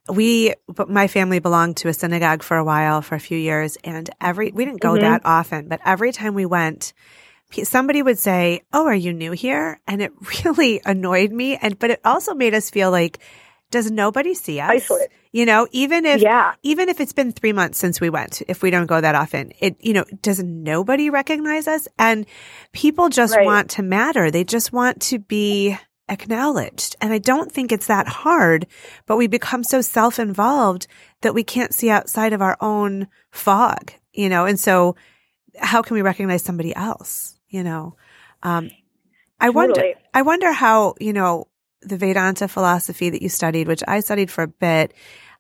we, 0.08 0.52
my 0.88 1.06
family 1.06 1.38
belonged 1.38 1.76
to 1.78 1.88
a 1.88 1.94
synagogue 1.94 2.42
for 2.42 2.56
a 2.56 2.64
while, 2.64 3.02
for 3.02 3.14
a 3.14 3.20
few 3.20 3.38
years, 3.38 3.76
and 3.84 4.10
every, 4.20 4.50
we 4.50 4.64
didn't 4.64 4.80
go 4.80 4.94
Mhm. 4.94 5.00
that 5.02 5.22
often, 5.24 5.68
but 5.68 5.80
every 5.84 6.10
time 6.10 6.34
we 6.34 6.44
went, 6.44 6.92
somebody 7.62 8.02
would 8.02 8.18
say, 8.18 8.62
Oh, 8.72 8.86
are 8.86 8.94
you 8.94 9.12
new 9.12 9.30
here? 9.32 9.80
And 9.86 10.02
it 10.02 10.12
really 10.44 10.80
annoyed 10.84 11.30
me. 11.30 11.56
And, 11.56 11.78
but 11.78 11.90
it 11.90 12.00
also 12.04 12.34
made 12.34 12.52
us 12.54 12.68
feel 12.70 12.90
like, 12.90 13.18
does 13.70 13.90
nobody 13.90 14.34
see 14.34 14.58
us? 14.60 14.70
Isolated. 14.70 15.10
You 15.30 15.46
know, 15.46 15.66
even 15.70 16.04
if, 16.04 16.20
yeah 16.20 16.54
even 16.62 16.88
if 16.90 17.00
it's 17.00 17.12
been 17.14 17.32
three 17.32 17.52
months 17.52 17.78
since 17.78 18.00
we 18.00 18.10
went, 18.10 18.42
if 18.46 18.62
we 18.62 18.70
don't 18.70 18.86
go 18.86 19.00
that 19.00 19.14
often, 19.14 19.52
it, 19.60 19.76
you 19.80 19.94
know, 19.94 20.04
does 20.20 20.42
nobody 20.42 21.10
recognize 21.10 21.66
us? 21.66 21.88
And 21.98 22.26
people 22.72 23.08
just 23.08 23.34
Right. 23.34 23.46
want 23.46 23.70
to 23.70 23.82
matter. 23.82 24.30
They 24.30 24.44
just 24.44 24.72
want 24.72 25.00
to 25.02 25.18
be 25.18 25.76
acknowledged. 26.08 26.96
And 27.00 27.12
I 27.12 27.18
don't 27.18 27.50
think 27.50 27.72
it's 27.72 27.86
that 27.86 28.08
hard, 28.08 28.66
but 29.06 29.16
we 29.16 29.26
become 29.26 29.64
so 29.64 29.80
self-involved 29.80 30.86
that 31.22 31.34
we 31.34 31.44
can't 31.44 31.74
see 31.74 31.90
outside 31.90 32.32
of 32.32 32.42
our 32.42 32.56
own 32.60 33.08
fog, 33.30 33.92
you 34.12 34.28
know, 34.28 34.44
and 34.44 34.58
so 34.58 34.96
how 35.58 35.82
can 35.82 35.94
we 35.94 36.02
recognize 36.02 36.42
somebody 36.42 36.74
else, 36.74 37.38
you 37.48 37.62
know? 37.62 37.96
Um, 38.42 38.70
I 39.40 39.50
wonder, 39.50 39.74
totally. 39.74 39.94
I 40.14 40.22
wonder 40.22 40.52
how, 40.52 40.94
you 41.00 41.12
know, 41.12 41.48
the 41.82 41.96
Vedanta 41.96 42.48
philosophy 42.48 43.10
that 43.10 43.22
you 43.22 43.28
studied, 43.28 43.68
which 43.68 43.82
I 43.86 44.00
studied 44.00 44.30
for 44.30 44.44
a 44.44 44.48
bit, 44.48 44.94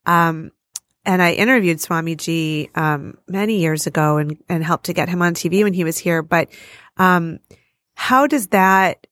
um, 0.06 0.50
and 1.04 1.20
I 1.20 1.32
interviewed 1.32 1.78
Swamiji 1.78 2.76
um, 2.76 3.18
many 3.26 3.58
years 3.58 3.86
ago 3.86 4.18
and, 4.18 4.36
and 4.48 4.62
helped 4.62 4.86
to 4.86 4.92
get 4.92 5.08
him 5.08 5.22
on 5.22 5.34
TV 5.34 5.64
when 5.64 5.74
he 5.74 5.84
was 5.84 5.98
here. 5.98 6.22
But 6.22 6.48
um, 6.96 7.40
how 7.94 8.26
does 8.26 8.48
that? 8.48 9.06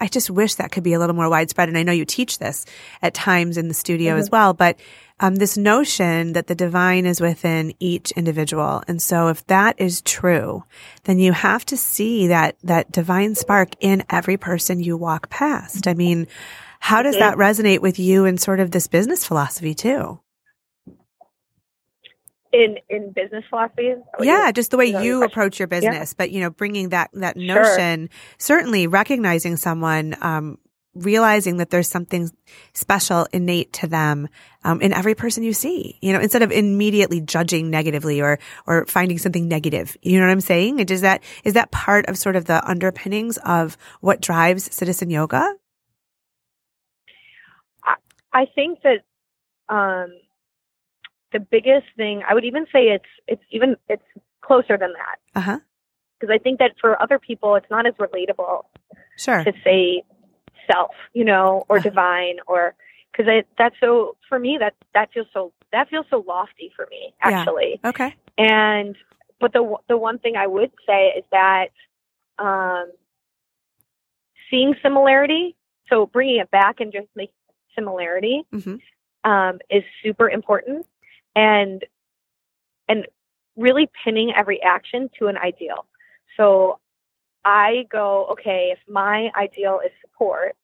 I 0.00 0.08
just 0.08 0.30
wish 0.30 0.56
that 0.56 0.72
could 0.72 0.82
be 0.82 0.92
a 0.92 0.98
little 0.98 1.16
more 1.16 1.30
widespread. 1.30 1.68
And 1.68 1.78
I 1.78 1.82
know 1.82 1.92
you 1.92 2.04
teach 2.04 2.38
this 2.38 2.66
at 3.00 3.14
times 3.14 3.56
in 3.56 3.68
the 3.68 3.74
studio 3.74 4.16
as 4.16 4.30
well. 4.30 4.52
But 4.52 4.78
um, 5.20 5.36
this 5.36 5.56
notion 5.56 6.34
that 6.34 6.48
the 6.48 6.54
divine 6.54 7.06
is 7.06 7.20
within 7.20 7.72
each 7.78 8.10
individual, 8.12 8.82
and 8.88 9.00
so 9.00 9.28
if 9.28 9.46
that 9.46 9.80
is 9.80 10.02
true, 10.02 10.64
then 11.04 11.18
you 11.18 11.32
have 11.32 11.64
to 11.66 11.76
see 11.76 12.26
that 12.28 12.56
that 12.64 12.90
divine 12.90 13.36
spark 13.36 13.70
in 13.80 14.04
every 14.10 14.36
person 14.36 14.80
you 14.80 14.96
walk 14.96 15.30
past. 15.30 15.86
I 15.86 15.94
mean, 15.94 16.26
how 16.80 17.02
does 17.02 17.16
that 17.16 17.38
resonate 17.38 17.80
with 17.80 17.98
you 17.98 18.24
and 18.24 18.40
sort 18.40 18.60
of 18.60 18.72
this 18.72 18.88
business 18.88 19.24
philosophy 19.24 19.74
too? 19.74 20.18
In 22.54 22.78
in 22.88 23.10
business 23.12 23.44
philosophy 23.50 23.88
is 23.88 23.98
that 23.98 24.18
what 24.18 24.26
yeah, 24.26 24.52
just 24.52 24.70
the 24.70 24.76
way 24.76 24.86
you 24.86 25.18
question? 25.18 25.22
approach 25.24 25.58
your 25.58 25.68
business, 25.68 26.14
but 26.14 26.30
you 26.30 26.40
know, 26.40 26.50
bringing 26.50 26.90
that 26.90 27.10
that 27.14 27.36
Sure. 27.36 27.44
notion, 27.44 28.08
certainly 28.38 28.86
recognizing 28.86 29.56
someone, 29.56 30.14
um, 30.20 30.58
realizing 30.94 31.56
that 31.56 31.70
there's 31.70 31.88
something 31.88 32.30
special 32.72 33.26
innate 33.32 33.72
to 33.72 33.88
them 33.88 34.28
um, 34.62 34.80
in 34.80 34.92
every 34.92 35.16
person 35.16 35.42
you 35.42 35.52
see. 35.52 35.98
You 36.00 36.12
know, 36.12 36.20
instead 36.20 36.42
of 36.42 36.52
immediately 36.52 37.20
judging 37.20 37.70
negatively 37.70 38.20
or 38.22 38.38
or 38.68 38.86
finding 38.86 39.18
something 39.18 39.48
negative. 39.48 39.96
You 40.02 40.20
know 40.20 40.26
what 40.26 40.32
I'm 40.32 40.40
saying? 40.40 40.80
And 40.80 40.88
is 40.90 41.00
that 41.00 41.22
is 41.42 41.54
that 41.54 41.72
part 41.72 42.06
of 42.06 42.16
sort 42.16 42.36
of 42.36 42.44
the 42.44 42.64
underpinnings 42.68 43.36
of 43.38 43.76
what 44.00 44.20
drives 44.20 44.72
citizen 44.72 45.10
yoga? 45.10 45.54
i, 47.82 47.94
I 48.32 48.46
think 48.54 48.78
that 48.82 49.02
um, 49.74 50.10
the 51.34 51.40
biggest 51.40 51.86
thing 51.96 52.22
I 52.26 52.32
would 52.32 52.44
even 52.44 52.64
say 52.72 52.84
it's 52.96 53.12
it's 53.26 53.42
even 53.50 53.76
it's 53.88 54.02
closer 54.40 54.78
than 54.78 54.92
that. 54.94 55.16
Uh 55.38 55.40
huh. 55.42 55.58
Because 56.18 56.32
I 56.32 56.38
think 56.38 56.60
that 56.60 56.72
for 56.80 57.00
other 57.02 57.18
people, 57.18 57.56
it's 57.56 57.66
not 57.70 57.86
as 57.86 57.94
relatable 57.94 58.64
Sure. 59.18 59.44
to 59.44 59.52
say 59.64 60.04
self, 60.70 60.92
you 61.12 61.24
know, 61.24 61.66
or 61.68 61.76
Uh-huh. 61.78 61.88
divine, 61.90 62.36
or 62.46 62.74
because 63.12 63.44
that's 63.58 63.76
so 63.80 64.16
for 64.28 64.38
me 64.38 64.56
that 64.58 64.74
that 64.94 65.12
feels 65.12 65.26
so 65.34 65.52
that 65.72 65.90
feels 65.90 66.06
so 66.08 66.24
lofty 66.26 66.72
for 66.74 66.86
me 66.90 67.12
Yeah. 67.18 67.40
actually. 67.40 67.80
Okay. 67.84 68.14
And 68.38 68.96
but 69.40 69.52
the 69.52 69.76
the 69.88 69.98
one 69.98 70.18
thing 70.20 70.36
I 70.36 70.46
would 70.46 70.70
say 70.86 71.12
is 71.18 71.24
that 71.32 71.68
um, 72.38 72.90
seeing 74.50 74.74
similarity, 74.82 75.56
so 75.90 76.06
bringing 76.06 76.38
it 76.40 76.50
back 76.50 76.80
and 76.80 76.92
just 76.92 77.08
making 77.16 77.34
similarity 77.74 78.44
hmm 78.52 78.76
um, 79.24 79.58
is 79.70 79.82
super 80.02 80.28
important, 80.28 80.86
and 81.34 81.84
and 82.88 83.06
really 83.56 83.88
pinning 84.04 84.32
every 84.34 84.60
action 84.62 85.08
to 85.18 85.26
an 85.28 85.36
ideal. 85.38 85.86
So 86.36 86.80
I 87.44 87.86
go, 87.90 88.26
okay, 88.32 88.70
if 88.72 88.78
my 88.92 89.30
ideal 89.36 89.80
is 89.84 89.92
support 90.00 90.56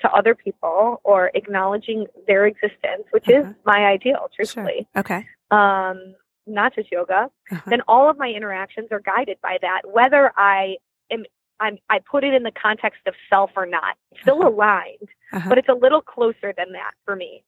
to 0.00 0.10
other 0.12 0.34
people 0.34 1.00
or 1.04 1.30
acknowledging 1.34 2.06
their 2.26 2.46
existence, 2.46 3.04
which 3.10 3.28
Uh-huh. 3.28 3.40
is 3.50 3.56
my 3.64 3.86
ideal, 3.86 4.28
Sure. 4.32 4.36
truthfully, 4.36 4.86
Okay. 4.96 5.26
um, 5.50 6.14
not 6.46 6.74
just 6.74 6.90
yoga, 6.90 7.30
Uh-huh. 7.50 7.70
then 7.70 7.80
all 7.88 8.08
of 8.10 8.16
my 8.18 8.28
interactions 8.30 8.88
are 8.90 9.00
guided 9.00 9.40
by 9.40 9.58
that, 9.62 9.82
whether 9.90 10.32
I 10.36 10.76
am 11.10 11.24
I'm, 11.60 11.76
I 11.90 11.98
put 11.98 12.22
it 12.22 12.34
in 12.34 12.44
the 12.44 12.52
context 12.52 13.00
of 13.06 13.14
self 13.28 13.50
or 13.56 13.66
not. 13.66 13.96
It's 14.12 14.20
still 14.20 14.38
Uh-huh. 14.40 14.50
aligned, 14.50 15.08
Uh-huh. 15.32 15.48
but 15.48 15.58
it's 15.58 15.68
a 15.68 15.74
little 15.74 16.00
closer 16.00 16.52
than 16.56 16.70
that 16.72 16.92
for 17.04 17.16
me. 17.16 17.42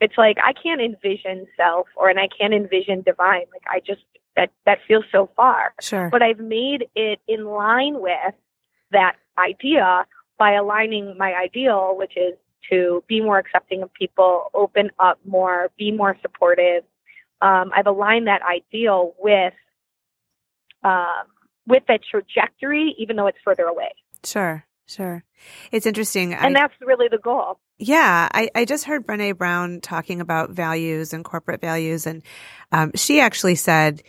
It's 0.00 0.18
like 0.18 0.36
I 0.42 0.52
can't 0.52 0.80
envision 0.80 1.46
self 1.56 1.86
or 1.96 2.08
and 2.08 2.18
I 2.18 2.28
can't 2.28 2.52
envision 2.52 3.02
divine. 3.02 3.44
Like 3.52 3.64
I 3.68 3.80
just 3.80 4.02
that 4.36 4.50
that 4.66 4.78
feels 4.86 5.04
so 5.10 5.30
far. 5.36 5.74
Sure. 5.80 6.10
But 6.10 6.22
I've 6.22 6.38
made 6.38 6.88
it 6.94 7.20
in 7.26 7.46
line 7.46 8.00
with 8.00 8.34
that 8.92 9.14
idea 9.38 10.06
by 10.38 10.52
aligning 10.52 11.16
my 11.18 11.34
ideal, 11.34 11.94
which 11.96 12.16
is 12.16 12.34
to 12.70 13.02
be 13.06 13.20
more 13.20 13.38
accepting 13.38 13.82
of 13.82 13.92
people, 13.94 14.50
open 14.52 14.90
up 14.98 15.18
more, 15.24 15.70
be 15.78 15.92
more 15.92 16.16
supportive. 16.20 16.82
Um, 17.40 17.70
I've 17.74 17.86
aligned 17.86 18.26
that 18.26 18.42
ideal 18.42 19.14
with 19.18 19.54
um, 20.84 21.24
with 21.66 21.84
that 21.88 22.00
trajectory, 22.08 22.94
even 22.98 23.16
though 23.16 23.26
it's 23.26 23.38
further 23.44 23.64
away. 23.64 23.92
Sure. 24.24 24.64
Sure. 24.86 25.24
It's 25.72 25.84
interesting. 25.84 26.32
I, 26.32 26.46
And 26.46 26.54
that's 26.54 26.74
really 26.80 27.08
the 27.08 27.18
goal. 27.18 27.58
Yeah, 27.78 28.28
I, 28.32 28.48
I 28.54 28.64
just 28.64 28.84
heard 28.84 29.06
Brene 29.06 29.36
Brown 29.36 29.80
talking 29.80 30.20
about 30.20 30.50
values 30.50 31.12
and 31.12 31.24
corporate 31.24 31.60
values, 31.60 32.06
and 32.06 32.22
um, 32.72 32.92
she 32.94 33.20
actually 33.20 33.54
said 33.56 34.02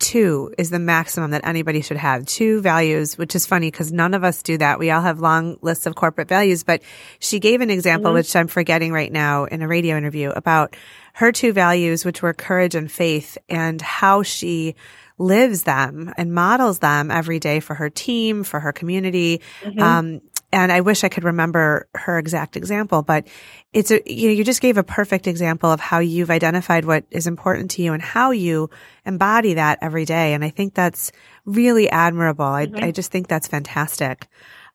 two 0.00 0.52
is 0.58 0.70
the 0.70 0.80
maximum 0.80 1.30
that 1.30 1.46
anybody 1.46 1.80
should 1.80 1.96
have. 1.98 2.26
Two 2.26 2.60
values, 2.60 3.16
which 3.16 3.36
is 3.36 3.46
funny 3.46 3.70
because 3.70 3.92
none 3.92 4.12
of 4.14 4.24
us 4.24 4.42
do 4.42 4.58
that. 4.58 4.80
We 4.80 4.90
all 4.90 5.02
have 5.02 5.20
long 5.20 5.56
lists 5.62 5.86
of 5.86 5.94
corporate 5.94 6.26
values, 6.28 6.64
but 6.64 6.82
she 7.20 7.38
gave 7.38 7.60
an 7.60 7.70
example, 7.70 8.10
Mhm. 8.10 8.14
which 8.14 8.34
I'm 8.34 8.48
forgetting 8.48 8.92
right 8.92 9.12
now 9.12 9.44
in 9.44 9.62
a 9.62 9.68
radio 9.68 9.96
interview 9.96 10.30
about 10.30 10.74
her 11.14 11.30
two 11.30 11.52
values, 11.52 12.04
which 12.04 12.22
were 12.22 12.34
courage 12.34 12.74
and 12.74 12.90
faith, 12.90 13.38
and 13.48 13.80
how 13.80 14.24
she 14.24 14.74
lives 15.20 15.62
them 15.64 16.12
and 16.16 16.32
models 16.32 16.78
them 16.80 17.10
every 17.10 17.38
day 17.40 17.58
for 17.60 17.74
her 17.74 17.90
team, 17.90 18.44
for 18.44 18.58
her 18.60 18.72
community. 18.72 19.40
Mhm. 19.64 19.80
Um, 19.80 20.20
and 20.52 20.72
I 20.72 20.80
wish 20.80 21.04
I 21.04 21.08
could 21.08 21.24
remember 21.24 21.88
her 21.94 22.18
exact 22.18 22.56
example, 22.56 23.02
but 23.02 23.26
it's 23.72 23.90
a, 23.90 24.00
you 24.06 24.28
know, 24.28 24.34
you 24.34 24.44
just 24.44 24.60
gave 24.62 24.78
a 24.78 24.82
perfect 24.82 25.26
example 25.26 25.70
of 25.70 25.80
how 25.80 25.98
you've 25.98 26.30
identified 26.30 26.84
what 26.84 27.04
is 27.10 27.26
important 27.26 27.70
to 27.72 27.82
you 27.82 27.92
and 27.92 28.02
how 28.02 28.30
you 28.30 28.70
embody 29.04 29.54
that 29.54 29.78
every 29.82 30.04
day. 30.04 30.32
And 30.32 30.42
I 30.44 30.50
think 30.50 30.74
that's 30.74 31.12
really 31.44 31.90
admirable. 31.90 32.44
I, 32.46 32.66
Mhm. 32.66 32.82
I 32.82 32.90
just 32.92 33.10
think 33.12 33.28
that's 33.28 33.46
fantastic. 33.48 34.26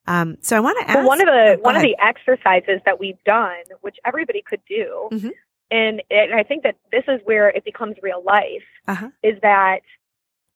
Um, 0.05 0.35
so 0.41 0.55
I 0.57 0.59
want 0.59 0.77
to 0.81 0.89
ask 0.91 0.97
Well, 0.99 1.07
one 1.07 1.21
of 1.21 1.27
the 1.27 1.55
oh, 1.57 1.61
one 1.61 1.75
of 1.75 1.81
the 1.81 1.95
exercises 1.99 2.81
that 2.85 2.99
we've 2.99 3.21
done, 3.25 3.63
which 3.81 3.95
everybody 4.05 4.43
could 4.47 4.61
do, 4.67 5.07
Mhm. 5.11 5.31
and, 5.71 6.03
and 6.11 6.33
I 6.35 6.43
think 6.43 6.63
that 6.63 6.75
this 6.91 7.03
is 7.07 7.21
where 7.23 7.47
it 7.49 7.63
becomes 7.63 7.95
real 8.03 8.21
life, 8.23 8.63
Uh-huh. 8.87 9.09
is 9.23 9.39
that 9.41 9.79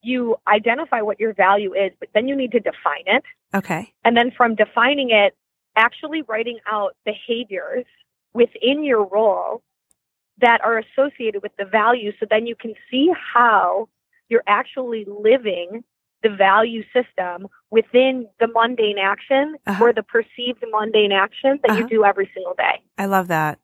you 0.01 0.35
identify 0.47 1.01
what 1.01 1.19
your 1.19 1.33
value 1.33 1.73
is, 1.73 1.91
but 1.99 2.09
then 2.13 2.27
you 2.27 2.35
need 2.35 2.51
to 2.51 2.59
define 2.59 3.03
it, 3.05 3.23
Okay. 3.55 3.93
and 4.03 4.15
then 4.15 4.31
from 4.31 4.55
defining 4.55 5.09
it, 5.11 5.35
actually 5.75 6.21
writing 6.23 6.59
out 6.69 6.95
behaviors 7.05 7.85
within 8.33 8.83
your 8.83 9.05
role 9.05 9.61
that 10.39 10.63
are 10.63 10.77
associated 10.77 11.41
with 11.41 11.51
the 11.57 11.65
value, 11.65 12.11
so 12.19 12.25
then 12.29 12.45
you 12.45 12.55
can 12.55 12.73
see 12.91 13.11
how 13.33 13.89
you're 14.29 14.43
actually 14.47 15.05
living 15.05 15.83
the 16.23 16.29
value 16.29 16.83
system 16.93 17.47
within 17.69 18.27
the 18.39 18.47
mundane 18.47 18.97
action 18.97 19.55
Uh-huh. 19.67 19.85
or 19.85 19.93
the 19.93 20.03
perceived 20.03 20.63
mundane 20.71 21.11
action 21.11 21.59
that 21.63 21.71
Uh-huh. 21.71 21.79
you 21.81 21.87
do 21.89 22.05
every 22.05 22.29
single 22.33 22.53
day. 22.55 22.81
I 22.97 23.05
love 23.05 23.27
that. 23.29 23.59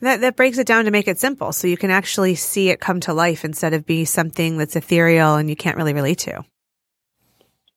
That 0.00 0.20
that 0.22 0.36
breaks 0.36 0.58
it 0.58 0.66
down 0.66 0.86
to 0.86 0.90
make 0.90 1.08
it 1.08 1.18
simple, 1.18 1.52
so 1.52 1.66
you 1.68 1.76
can 1.76 1.90
actually 1.90 2.34
see 2.34 2.70
it 2.70 2.80
come 2.80 3.00
to 3.00 3.12
life 3.12 3.44
instead 3.44 3.74
of 3.74 3.84
be 3.84 4.04
something 4.04 4.56
that's 4.56 4.76
ethereal 4.76 5.34
and 5.36 5.48
you 5.50 5.56
can't 5.56 5.76
really 5.76 5.92
relate 5.92 6.18
to. 6.20 6.42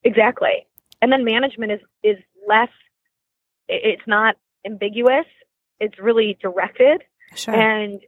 Exactly. 0.04 0.66
And 1.02 1.12
then 1.12 1.24
management 1.24 1.72
is 1.72 1.80
is 2.02 2.16
less 2.48 2.68
it's 3.68 4.02
not 4.06 4.36
ambiguous. 4.66 5.26
It's 5.80 5.98
really 5.98 6.36
directed 6.40 7.02
Sure. 7.34 7.54
and 7.54 8.00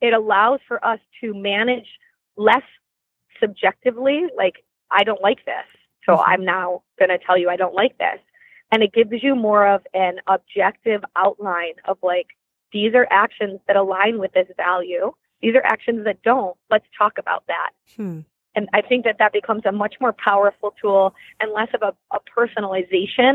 it 0.00 0.12
allows 0.12 0.60
for 0.66 0.84
us 0.84 0.98
to 1.22 1.32
manage 1.34 1.86
less 2.36 2.62
subjectively 3.40 4.24
like 4.36 4.54
I 4.90 5.04
don't 5.04 5.20
like 5.22 5.44
this. 5.44 5.64
So 6.04 6.16
Mhm. 6.16 6.24
I'm 6.26 6.44
now 6.44 6.82
going 6.98 7.08
to 7.10 7.18
tell 7.18 7.36
you 7.38 7.48
I 7.50 7.56
don't 7.56 7.74
like 7.74 7.96
this. 7.98 8.20
And 8.72 8.82
it 8.82 8.92
gives 8.92 9.22
you 9.22 9.34
more 9.34 9.66
of 9.66 9.86
an 9.94 10.20
objective 10.26 11.04
outline 11.16 11.74
of 11.84 11.98
like 12.02 12.28
these 12.76 12.92
are 12.94 13.06
actions 13.24 13.56
that 13.66 13.76
align 13.84 14.14
with 14.22 14.32
this 14.38 14.48
value. 14.66 15.06
These 15.42 15.54
are 15.58 15.64
actions 15.74 16.00
that 16.04 16.18
don't. 16.30 16.56
Let's 16.70 16.88
talk 17.00 17.14
about 17.18 17.42
that. 17.52 17.70
Hmm. 17.96 18.20
And 18.54 18.68
I 18.78 18.80
think 18.88 19.04
that 19.04 19.16
that 19.22 19.32
becomes 19.32 19.62
a 19.66 19.72
much 19.72 19.94
more 20.00 20.14
powerful 20.30 20.70
tool 20.80 21.14
and 21.40 21.52
less 21.58 21.68
of 21.78 21.82
a, 21.82 21.92
a 22.16 22.20
personalization 22.38 23.34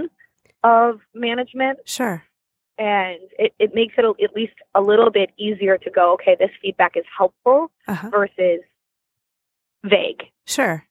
of 0.64 1.00
management. 1.14 1.78
Sure. 1.86 2.24
And 2.78 3.20
it, 3.44 3.52
it 3.60 3.72
makes 3.76 3.94
it 3.98 4.06
at 4.06 4.34
least 4.36 4.58
a 4.74 4.82
little 4.82 5.12
bit 5.12 5.30
easier 5.38 5.78
to 5.86 5.90
go, 6.00 6.14
okay, 6.14 6.36
this 6.40 6.50
feedback 6.62 6.94
is 7.02 7.06
helpful 7.18 7.60
Uh-huh. 7.88 8.10
versus 8.10 8.62
vague. 9.84 10.24
Sure. 10.48 10.86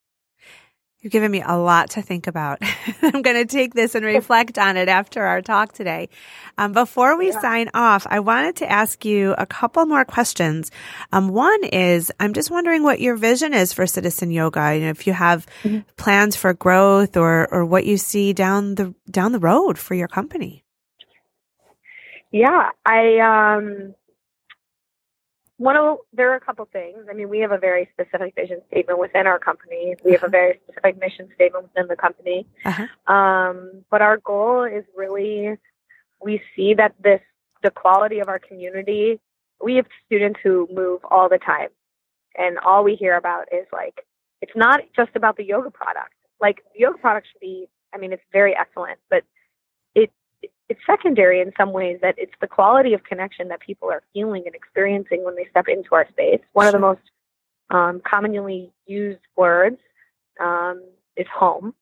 You've 1.02 1.12
given 1.12 1.30
me 1.30 1.42
a 1.44 1.56
lot 1.56 1.90
to 1.90 2.02
think 2.02 2.26
about. 2.26 2.58
I'm 3.02 3.22
going 3.22 3.36
to 3.36 3.46
take 3.46 3.72
this 3.72 3.94
and 3.94 4.04
reflect 4.04 4.58
on 4.58 4.76
it 4.76 4.86
after 4.88 5.22
our 5.24 5.40
talk 5.40 5.72
today. 5.72 6.10
Um, 6.58 6.72
before 6.72 7.16
we 7.16 7.28
Yeah. 7.28 7.40
sign 7.40 7.70
off, 7.72 8.06
I 8.10 8.20
wanted 8.20 8.56
to 8.56 8.70
ask 8.70 9.02
you 9.06 9.34
a 9.38 9.46
couple 9.46 9.86
more 9.86 10.04
questions. 10.04 10.70
Um, 11.10 11.28
one 11.30 11.64
is, 11.64 12.12
I'm 12.20 12.34
just 12.34 12.50
wondering 12.50 12.82
what 12.82 13.00
your 13.00 13.16
vision 13.16 13.54
is 13.54 13.72
for 13.72 13.86
citizen 13.86 14.30
yoga. 14.30 14.74
You 14.74 14.82
know, 14.82 14.90
if 14.90 15.06
you 15.06 15.14
have 15.14 15.46
Mhm. 15.64 15.84
plans 15.96 16.36
for 16.36 16.52
growth 16.52 17.16
or 17.16 17.48
or 17.50 17.64
what 17.64 17.86
you 17.86 17.96
see 17.96 18.34
down 18.34 18.74
the 18.74 18.94
down 19.10 19.32
the 19.32 19.38
road 19.38 19.78
for 19.78 19.94
your 19.94 20.08
company. 20.08 20.64
Yeah, 22.30 22.70
I 22.84 23.18
um 23.18 23.94
one 25.60 25.76
of 25.76 25.98
there 26.14 26.32
are 26.32 26.36
a 26.36 26.40
couple 26.40 26.64
things. 26.72 26.96
I 27.10 27.12
mean, 27.12 27.28
we 27.28 27.40
have 27.40 27.52
a 27.52 27.58
very 27.58 27.86
specific 27.92 28.34
vision 28.34 28.62
statement 28.68 28.98
within 28.98 29.26
our 29.26 29.38
company. 29.38 29.94
We 30.02 30.12
have 30.12 30.24
a 30.24 30.28
very 30.28 30.58
specific 30.64 30.98
mission 30.98 31.28
statement 31.34 31.64
within 31.64 31.86
the 31.86 31.96
company. 31.96 32.46
Uh-huh. 32.64 33.12
Um, 33.14 33.84
but 33.90 34.00
our 34.00 34.16
goal 34.16 34.64
is 34.64 34.84
really 34.96 35.58
we 36.24 36.40
see 36.56 36.72
that 36.74 36.94
this 37.04 37.20
the 37.62 37.70
quality 37.70 38.20
of 38.20 38.28
our 38.28 38.38
community. 38.38 39.20
We 39.62 39.74
have 39.76 39.84
students 40.06 40.40
who 40.42 40.66
move 40.72 41.02
all 41.04 41.28
the 41.28 41.36
time, 41.36 41.68
and 42.38 42.56
all 42.60 42.82
we 42.82 42.94
hear 42.94 43.14
about 43.18 43.48
is 43.52 43.66
like 43.70 44.06
it's 44.40 44.56
not 44.56 44.80
just 44.96 45.10
about 45.14 45.36
the 45.36 45.44
yoga 45.44 45.70
product. 45.70 46.14
Like 46.40 46.62
the 46.72 46.80
yoga 46.80 46.96
product 46.96 47.26
should 47.30 47.40
be. 47.40 47.68
I 47.92 47.98
mean, 47.98 48.14
it's 48.14 48.22
very 48.32 48.56
excellent, 48.56 48.98
but 49.10 49.24
it's 50.70 50.80
secondary 50.86 51.40
in 51.40 51.52
some 51.58 51.72
ways. 51.72 51.98
That 52.00 52.14
it's 52.16 52.32
the 52.40 52.46
quality 52.46 52.94
of 52.94 53.04
connection 53.04 53.48
that 53.48 53.60
people 53.60 53.90
are 53.90 54.02
feeling 54.14 54.44
and 54.46 54.54
experiencing 54.54 55.24
when 55.24 55.34
they 55.36 55.46
step 55.50 55.66
into 55.68 55.94
our 55.94 56.06
space. 56.08 56.40
One 56.52 56.66
of 56.66 56.72
the 56.72 56.78
most 56.78 57.00
um, 57.70 58.00
commonly 58.08 58.72
used 58.86 59.20
words 59.36 59.78
um, 60.40 60.82
is 61.16 61.26
home. 61.34 61.74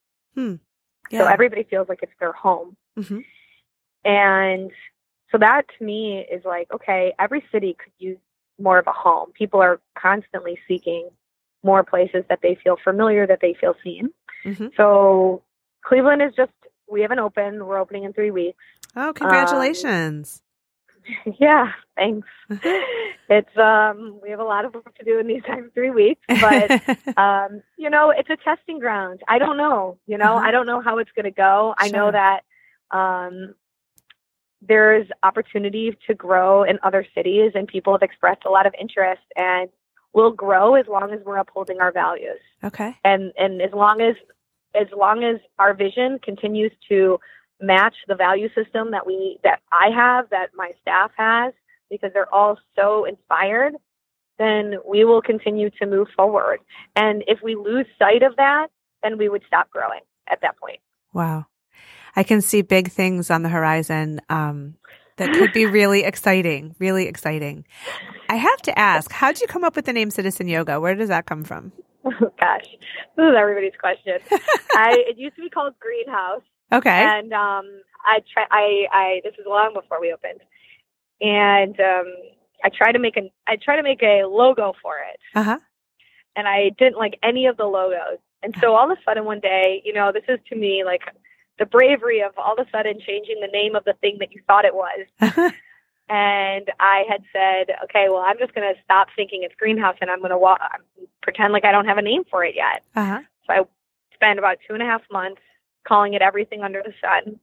So 1.10 1.24
everybody 1.32 1.62
feels 1.64 1.88
like 1.88 2.00
it's 2.02 2.12
their 2.20 2.32
home. 2.32 2.76
Mhm. 2.98 3.24
And 4.04 4.70
so 5.30 5.38
that 5.38 5.62
to 5.78 5.84
me 5.84 6.24
is 6.30 6.44
like, 6.44 6.68
okay, 6.72 7.12
every 7.18 7.42
city 7.52 7.74
could 7.82 7.92
use 7.98 8.18
more 8.58 8.78
of 8.78 8.86
a 8.86 8.92
home. 8.92 9.32
People 9.32 9.60
are 9.60 9.80
constantly 9.96 10.58
seeking 10.66 11.08
more 11.62 11.82
places 11.84 12.24
that 12.28 12.40
they 12.42 12.54
feel 12.62 12.76
familiar, 12.82 13.26
that 13.26 13.40
they 13.40 13.54
feel 13.54 13.74
seen. 13.82 14.10
Mhm. 14.44 14.74
So 14.76 15.42
Cleveland 15.82 16.22
is 16.22 16.34
just, 16.34 16.52
we 16.90 17.00
haven't 17.02 17.18
opened. 17.18 17.66
We're 17.66 17.78
opening 17.78 18.04
in 18.04 18.12
three 18.12 18.30
weeks. 18.30 18.62
Oh, 18.98 19.12
congratulations. 19.12 20.42
Yeah, 21.40 21.72
thanks. 21.96 22.28
it's 22.50 23.56
um 23.56 24.20
we 24.22 24.28
have 24.28 24.40
a 24.40 24.44
lot 24.44 24.66
of 24.66 24.74
work 24.74 24.94
to 24.98 25.04
do 25.06 25.18
in 25.18 25.26
these 25.26 25.40
next 25.48 25.72
three 25.72 25.88
weeks, 25.88 26.20
but 26.28 26.70
um, 27.16 27.62
you 27.78 27.88
know, 27.88 28.10
it's 28.10 28.28
a 28.28 28.36
testing 28.36 28.78
ground. 28.78 29.22
I 29.26 29.38
don't 29.38 29.56
know. 29.56 29.96
You 30.06 30.18
know, 30.18 30.36
Uh-huh. 30.36 30.46
I 30.46 30.50
don't 30.50 30.66
know 30.66 30.82
how 30.82 30.98
it's 30.98 31.10
gonna 31.16 31.30
go. 31.30 31.74
I 31.78 31.88
know 31.88 32.10
that 32.12 32.40
um 32.90 33.54
there's 34.60 35.06
opportunity 35.22 35.96
to 36.08 36.14
grow 36.14 36.62
in 36.62 36.78
other 36.82 37.06
cities 37.14 37.52
and 37.54 37.66
people 37.66 37.94
have 37.94 38.02
expressed 38.02 38.44
a 38.44 38.50
lot 38.50 38.66
of 38.66 38.74
interest 38.78 39.22
and 39.34 39.70
we'll 40.12 40.32
grow 40.32 40.74
as 40.74 40.86
long 40.88 41.12
as 41.12 41.20
we're 41.24 41.38
upholding 41.38 41.80
our 41.80 41.92
values 41.92 42.40
okay. 42.62 42.94
and 43.04 43.32
and 43.38 43.62
as 43.62 43.72
long 43.72 44.02
as 44.02 44.14
as 44.74 44.88
long 44.94 45.24
as 45.24 45.36
our 45.58 45.72
vision 45.72 46.18
continues 46.22 46.72
to 46.88 47.18
match 47.60 47.94
the 48.06 48.14
value 48.14 48.48
system 48.54 48.92
that 48.92 49.06
we 49.06 49.38
that 49.44 49.60
I 49.72 49.88
have 49.94 50.30
that 50.30 50.50
my 50.54 50.72
staff 50.80 51.10
has 51.16 51.52
because 51.90 52.10
they're 52.12 52.32
all 52.32 52.58
so 52.76 53.04
inspired 53.04 53.74
then 54.38 54.74
we 54.86 55.04
will 55.04 55.20
continue 55.20 55.68
to 55.70 55.86
move 55.86 56.06
forward 56.16 56.60
and 56.94 57.24
if 57.26 57.40
we 57.42 57.56
lose 57.56 57.86
sight 57.98 58.22
of 58.22 58.36
that 58.36 58.68
then 59.02 59.18
we 59.18 59.28
would 59.28 59.42
stop 59.46 59.70
growing 59.70 60.00
at 60.30 60.40
that 60.42 60.56
point 60.58 60.80
Wow. 61.12 61.46
I 62.16 62.22
can 62.22 62.40
see 62.40 62.62
big 62.62 62.90
things 62.90 63.30
on 63.30 63.42
the 63.42 63.48
horizon 63.48 64.20
um, 64.28 64.74
that 65.16 65.32
could 65.32 65.52
be 65.52 65.66
really 65.80 66.04
exciting, 66.04 66.74
really 66.78 67.06
exciting. 67.06 67.64
I 68.28 68.36
have 68.36 68.60
to 68.62 68.78
ask, 68.78 69.10
how 69.12 69.32
did 69.32 69.40
you 69.40 69.46
come 69.46 69.64
up 69.64 69.76
with 69.76 69.84
the 69.84 69.92
name 69.92 70.10
Citizen 70.10 70.48
Yoga? 70.48 70.80
Where 70.80 70.94
does 70.94 71.08
that 71.08 71.26
come 71.26 71.44
from? 71.44 71.72
oh 72.04 72.10
gosh 72.40 72.64
this 73.16 73.24
is 73.24 73.34
everybody's 73.36 73.72
question 73.80 74.14
I 74.72 74.94
it 75.08 75.18
used 75.18 75.34
to 75.36 75.42
be 75.42 75.50
called 75.50 75.74
Greenhouse 75.80 76.42
Okay. 76.72 77.02
and 77.04 77.32
um 77.32 77.64
I 78.04 78.20
try 78.32 78.44
I 78.50 78.86
I 78.92 79.20
this 79.24 79.34
is 79.38 79.46
long 79.46 79.72
before 79.74 80.00
we 80.00 80.12
opened 80.12 80.40
and 81.20 81.78
um 81.80 82.12
I 82.64 82.68
tried 82.70 82.92
to 82.92 82.98
make 82.98 83.16
an 83.16 83.30
I 83.46 83.56
tried 83.56 83.76
to 83.76 83.82
make 83.82 84.02
a 84.02 84.24
logo 84.26 84.74
for 84.82 84.96
it 84.98 85.18
Uh 85.34 85.42
huh. 85.42 85.58
and 86.36 86.46
I 86.48 86.70
didn't 86.78 86.96
like 86.98 87.18
any 87.22 87.46
of 87.46 87.56
the 87.56 87.64
logos 87.64 88.18
and 88.42 88.54
so 88.60 88.74
all 88.74 88.90
of 88.90 88.96
a 88.98 89.02
sudden 89.04 89.24
one 89.24 89.40
day 89.40 89.82
you 89.84 89.92
know 89.92 90.12
this 90.12 90.24
is 90.28 90.38
to 90.50 90.56
me 90.56 90.84
like 90.84 91.02
the 91.58 91.66
bravery 91.66 92.20
of 92.22 92.32
all 92.38 92.54
of 92.58 92.66
a 92.66 92.70
sudden 92.70 93.00
changing 93.04 93.40
the 93.40 93.48
name 93.48 93.74
of 93.74 93.84
the 93.84 93.94
thing 94.00 94.16
that 94.20 94.32
you 94.32 94.40
thought 94.46 94.64
it 94.64 94.74
was 94.74 95.06
Uh-huh. 95.20 95.50
and 96.08 96.70
I 96.80 97.04
had 97.08 97.22
said 97.32 97.74
okay 97.84 98.06
well 98.08 98.22
I'm 98.26 98.38
just 98.38 98.54
going 98.54 98.72
to 98.74 98.80
stop 98.82 99.08
thinking 99.16 99.42
it's 99.42 99.54
greenhouse 99.56 99.96
and 100.00 100.10
I'm 100.10 100.18
going 100.20 100.30
to 100.30 100.38
wa- 100.38 100.58
pretend 101.22 101.52
like 101.52 101.64
I 101.64 101.72
don't 101.72 101.86
have 101.86 101.98
a 101.98 102.02
name 102.02 102.24
for 102.30 102.44
it 102.44 102.54
yet 102.54 102.82
Uh 102.94 103.04
huh. 103.06 103.20
so 103.46 103.52
I 103.54 103.60
spent 104.14 104.38
about 104.38 104.58
two 104.66 104.74
and 104.74 104.82
a 104.82 104.86
half 104.86 105.02
months 105.10 105.40
calling 105.86 106.14
it 106.14 106.22
everything 106.22 106.62
under 106.62 106.82
the 106.82 106.92
sun. 107.00 107.38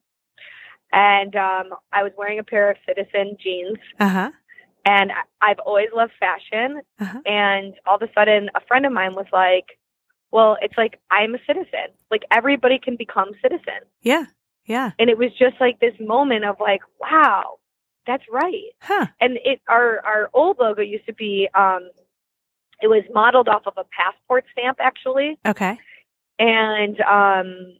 And 0.91 1.35
um, 1.35 1.69
I 1.91 2.03
was 2.03 2.11
wearing 2.17 2.39
a 2.39 2.43
pair 2.43 2.69
of 2.71 2.77
Citizen 2.87 3.37
jeans, 3.41 3.77
Uh 3.99 4.07
huh. 4.09 4.31
and 4.85 5.11
I've 5.41 5.59
always 5.59 5.89
loved 5.95 6.13
fashion. 6.19 6.81
Uh-huh. 6.99 7.19
And 7.25 7.73
all 7.85 7.95
of 7.95 8.01
a 8.01 8.11
sudden, 8.13 8.49
a 8.55 8.61
friend 8.67 8.85
of 8.85 8.93
mine 8.93 9.13
was 9.15 9.25
like, 9.33 9.77
"Well, 10.31 10.57
it's 10.61 10.77
like 10.77 10.99
I'm 11.11 11.35
a 11.35 11.39
citizen. 11.45 11.89
Like 12.11 12.23
everybody 12.31 12.79
can 12.79 12.95
become 12.95 13.31
citizen." 13.41 13.81
Yeah. 14.01 14.25
Yeah. 14.65 14.91
And 14.97 15.09
it 15.09 15.17
was 15.17 15.31
just 15.37 15.55
like 15.59 15.79
this 15.79 15.95
moment 15.99 16.45
of 16.45 16.57
like, 16.59 16.81
"Wow, 17.01 17.57
that's 18.07 18.23
right." 18.31 18.71
Huh. 18.81 19.07
And 19.19 19.37
it 19.43 19.59
our 19.67 19.99
our 20.05 20.29
old 20.33 20.59
logo 20.59 20.81
used 20.81 21.07
to 21.07 21.13
be 21.13 21.49
um, 21.55 21.89
it 22.81 22.87
was 22.87 23.03
modeled 23.13 23.49
off 23.49 23.63
of 23.65 23.73
a 23.77 23.85
passport 23.99 24.45
stamp, 24.51 24.77
actually. 24.79 25.37
Okay. 25.45 25.77
and 26.39 26.99
um, 27.01 27.77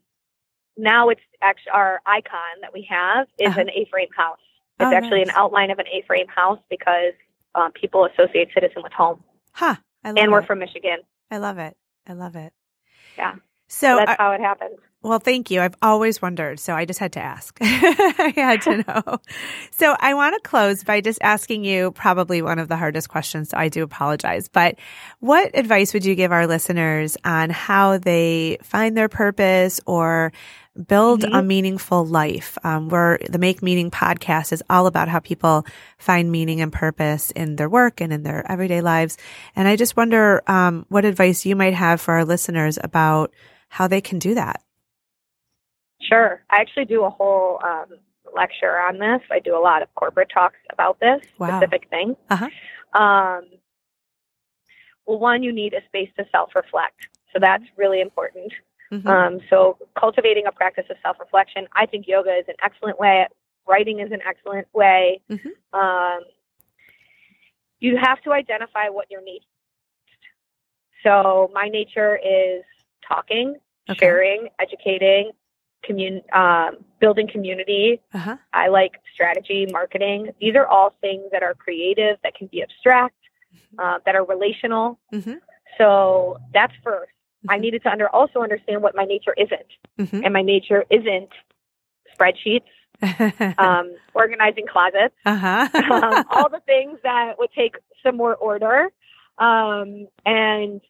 now 0.77 1.09
it's 1.09 1.21
actually 1.41 1.71
our 1.71 2.01
icon 2.05 2.61
that 2.61 2.73
we 2.73 2.87
have 2.89 3.27
is 3.39 3.47
Uh-huh. 3.49 3.61
an 3.61 3.69
A-frame 3.69 4.09
house. 4.15 4.39
It's 4.79 4.91
Oh, 4.91 4.93
actually 4.95 5.19
nice. 5.19 5.29
an 5.29 5.35
outline 5.35 5.71
of 5.71 5.79
an 5.79 5.85
A-frame 5.87 6.27
house 6.27 6.59
because 6.69 7.13
um, 7.55 7.71
people 7.71 8.05
associate 8.05 8.49
Citizen 8.53 8.83
with 8.83 8.91
home, 8.93 9.23
Huh. 9.53 9.75
And 10.03 10.31
we're 10.31 10.39
it. 10.41 10.47
from 10.47 10.59
Michigan. 10.59 10.97
I 11.31 11.37
love 11.37 11.57
it. 11.57 11.75
I 12.07 12.13
love 12.13 12.35
it. 12.35 12.51
Yeah. 13.17 13.35
So, 13.67 13.87
So 13.87 13.95
that's 13.97 14.11
uh, 14.11 14.15
how 14.19 14.31
it 14.33 14.41
happened. 14.41 14.75
well, 15.01 15.17
thank 15.19 15.49
you. 15.49 15.61
I've 15.61 15.75
always 15.81 16.21
wondered, 16.21 16.59
so 16.59 16.75
I 16.75 16.83
just 16.85 16.99
had 16.99 17.13
to 17.13 17.19
ask. 17.21 17.57
I 17.61 18.33
had 18.35 18.61
to 18.63 18.77
know. 18.83 19.19
So 19.71 19.95
I 19.99 20.13
want 20.13 20.35
to 20.35 20.47
close 20.47 20.83
by 20.83 20.99
just 21.01 21.19
asking 21.21 21.63
you 21.63 21.91
probably 21.91 22.41
one 22.41 22.59
of 22.59 22.67
the 22.67 22.75
hardest 22.75 23.07
questions. 23.09 23.49
So 23.49 23.57
I 23.57 23.69
do 23.69 23.81
apologize, 23.83 24.47
but 24.49 24.75
what 25.19 25.51
advice 25.57 25.93
would 25.93 26.05
you 26.05 26.13
give 26.15 26.31
our 26.31 26.45
listeners 26.45 27.17
on 27.23 27.49
how 27.49 27.97
they 27.97 28.57
find 28.63 28.95
their 28.97 29.09
purpose 29.09 29.79
or 29.87 30.31
build 30.87 31.23
a 31.23 31.27
Mhm. 31.27 31.45
meaningful 31.47 32.05
life? 32.05 32.57
Um, 32.63 32.89
where 32.89 33.17
the 33.29 33.37
Make 33.39 33.61
Meaning 33.63 33.91
podcast 33.91 34.51
is 34.51 34.61
all 34.69 34.87
about 34.87 35.07
how 35.07 35.19
people 35.19 35.65
find 35.97 36.31
meaning 36.31 36.59
and 36.61 36.71
purpose 36.73 37.31
in 37.31 37.55
their 37.55 37.69
work 37.69 38.01
and 38.01 38.11
in 38.11 38.23
their 38.23 38.49
everyday 38.51 38.81
lives. 38.81 39.17
And 39.55 39.67
I 39.67 39.75
just 39.75 39.95
wonder 39.95 40.41
um, 40.47 40.85
what 40.89 41.05
advice 41.05 41.45
you 41.45 41.55
might 41.55 41.73
have 41.73 42.01
for 42.01 42.13
our 42.15 42.25
listeners 42.25 42.77
about 42.83 43.33
how 43.69 43.87
they 43.87 44.01
can 44.01 44.19
do 44.19 44.35
that. 44.35 44.61
Sure. 46.01 46.43
I 46.49 46.57
actually 46.61 46.85
do 46.85 47.03
a 47.03 47.09
whole 47.09 47.59
um, 47.63 47.87
lecture 48.35 48.77
on 48.77 48.99
this. 48.99 49.21
I 49.31 49.39
do 49.39 49.57
a 49.57 49.59
lot 49.59 49.81
of 49.81 49.87
corporate 49.95 50.29
talks 50.33 50.57
about 50.71 50.99
this 50.99 51.21
Wow. 51.39 51.59
specific 51.59 51.89
thing. 51.89 52.15
Uh-huh. 52.29 52.49
Um, 53.01 53.43
well, 55.07 55.19
one, 55.19 55.41
you 55.41 55.51
need 55.53 55.73
a 55.73 55.83
space 55.87 56.09
to 56.17 56.25
self-reflect. 56.31 57.07
So 57.33 57.39
that's 57.39 57.63
really 57.77 58.01
important. 58.01 58.51
Mhm. 58.91 59.05
Um, 59.05 59.39
so 59.49 59.77
cultivating 59.99 60.45
a 60.45 60.51
practice 60.51 60.85
of 60.89 60.97
self-reflection, 61.01 61.67
I 61.73 61.85
think 61.85 62.07
yoga 62.07 62.35
is 62.35 62.45
an 62.47 62.55
excellent 62.63 62.99
way. 62.99 63.27
Writing 63.67 63.99
is 63.99 64.11
an 64.11 64.21
excellent 64.27 64.67
way. 64.73 65.21
Mhm. 65.29 65.51
Um, 65.73 66.23
you 67.79 67.97
have 67.97 68.21
to 68.23 68.31
identify 68.33 68.89
what 68.89 69.09
your 69.09 69.21
needs. 69.21 69.45
So 71.03 71.51
my 71.53 71.67
nature 71.67 72.15
is 72.17 72.63
talking, 73.07 73.55
Okay. 73.89 73.97
sharing, 74.05 74.49
educating, 74.59 75.31
commun- 75.83 76.23
um, 76.33 76.83
building 76.99 77.27
community. 77.27 78.01
Uh-huh. 78.13 78.37
I 78.53 78.67
like 78.69 78.99
strategy, 79.13 79.67
marketing. 79.71 80.33
These 80.39 80.55
are 80.55 80.65
all 80.65 80.91
things 81.01 81.29
that 81.31 81.43
are 81.43 81.53
creative, 81.53 82.17
that 82.23 82.33
can 82.35 82.47
be 82.47 82.63
abstract, 82.63 83.15
uh, 83.77 83.99
that 84.05 84.15
are 84.15 84.23
relational. 84.25 84.99
Mhm. 85.13 85.39
So 85.77 86.37
that's 86.53 86.73
1st 86.83 87.11
I 87.49 87.57
Mhm. 87.57 87.61
needed 87.61 87.83
to 87.83 87.91
under 87.91 88.09
also 88.09 88.41
understand 88.41 88.81
what 88.81 88.95
my 88.95 89.05
nature 89.05 89.33
isn't, 89.37 89.67
Mhm. 89.99 90.23
and 90.23 90.33
my 90.33 90.41
nature 90.41 90.85
isn't 90.89 91.29
spreadsheets, 92.13 92.67
um, 93.59 93.95
organizing 94.13 94.67
closets, 94.67 95.15
uh-huh. 95.25 95.67
um, 95.91 96.25
all 96.29 96.49
the 96.49 96.61
things 96.65 96.99
that 97.03 97.37
would 97.37 97.51
take 97.53 97.75
some 98.03 98.15
more 98.17 98.35
order, 98.35 98.89
um, 99.37 100.07
and 100.25 100.81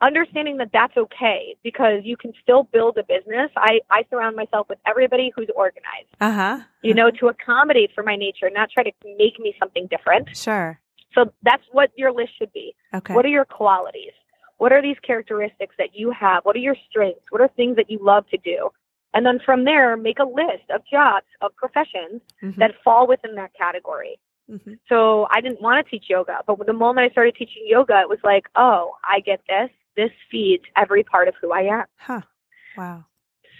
understanding 0.00 0.58
that 0.58 0.70
that's 0.72 0.96
okay 0.96 1.56
because 1.64 2.02
you 2.04 2.16
can 2.16 2.32
still 2.40 2.62
build 2.62 2.96
a 2.98 3.02
business. 3.02 3.50
I, 3.56 3.80
I 3.90 4.04
surround 4.10 4.36
myself 4.36 4.68
with 4.68 4.78
everybody 4.86 5.32
who's 5.34 5.48
organized, 5.56 6.08
uh-huh. 6.20 6.60
you 6.82 6.94
know, 6.94 7.10
to 7.10 7.26
accommodate 7.26 7.90
for 7.94 8.04
my 8.04 8.14
nature, 8.16 8.48
not 8.50 8.70
try 8.70 8.84
to 8.84 8.92
make 9.16 9.38
me 9.40 9.54
something 9.58 9.88
different. 9.88 10.28
Sure. 10.36 10.78
So 11.14 11.32
that's 11.42 11.64
what 11.72 11.90
your 11.96 12.12
list 12.12 12.30
should 12.38 12.52
be. 12.52 12.76
Okay. 12.94 13.14
What 13.14 13.24
are 13.24 13.28
your 13.28 13.44
qualities? 13.44 14.12
What 14.58 14.72
are 14.72 14.82
these 14.82 14.98
characteristics 15.02 15.74
that 15.78 15.90
you 15.94 16.10
have? 16.10 16.44
What 16.44 16.54
are 16.56 16.60
your 16.60 16.76
strengths? 16.88 17.22
What 17.30 17.40
are 17.40 17.48
things 17.48 17.76
that 17.76 17.90
you 17.90 17.98
love 18.00 18.28
to 18.30 18.36
do? 18.36 18.70
And 19.14 19.24
then 19.24 19.40
from 19.44 19.64
there, 19.64 19.96
make 19.96 20.18
a 20.18 20.24
list 20.24 20.68
of 20.70 20.82
jobs, 20.90 21.26
of 21.40 21.54
professions 21.56 22.20
Mhm. 22.42 22.56
that 22.56 22.74
fall 22.84 23.06
within 23.06 23.34
that 23.36 23.54
category. 23.54 24.18
Mhm. 24.50 24.78
So 24.88 25.26
I 25.30 25.40
didn't 25.40 25.60
want 25.60 25.84
to 25.84 25.90
teach 25.90 26.10
yoga, 26.10 26.42
but 26.46 26.58
the 26.66 26.72
moment 26.72 27.06
I 27.06 27.10
started 27.10 27.34
teaching 27.36 27.62
yoga, 27.66 28.00
it 28.00 28.08
was 28.08 28.22
like, 28.22 28.48
oh, 28.56 28.94
I 29.08 29.20
get 29.20 29.40
this. 29.48 29.70
This 29.96 30.10
feeds 30.30 30.64
every 30.76 31.02
part 31.02 31.28
of 31.28 31.34
who 31.40 31.52
I 31.52 31.62
am. 31.62 31.84
Huh. 31.98 32.20
Wow. 32.76 33.04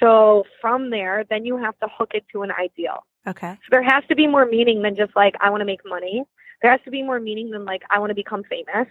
So 0.01 0.45
from 0.61 0.91
there, 0.91 1.25
then 1.29 1.45
you 1.45 1.57
have 1.57 1.77
to 1.81 1.89
hook 1.89 2.13
it 2.15 2.25
to 2.33 2.43
an 2.43 2.53
ideal. 2.53 3.05
Okay. 3.27 3.55
So 3.63 3.69
there 3.71 3.83
has 3.83 4.05
to 4.09 4.15
be 4.15 4.27
more 4.27 4.47
meaning 4.47 4.83
than 4.83 4.95
just 4.97 5.15
like, 5.17 5.35
I 5.41 5.51
want 5.51 5.61
to 5.61 5.65
make 5.65 5.85
money. 5.85 6.25
There 6.63 6.71
has 6.71 6.81
to 6.83 6.91
be 6.91 7.03
more 7.03 7.21
meaning 7.21 7.51
than 7.51 7.65
like, 7.65 7.83
I 7.91 7.99
want 7.99 8.11
to 8.11 8.15
become 8.15 8.45
famous. 8.45 8.89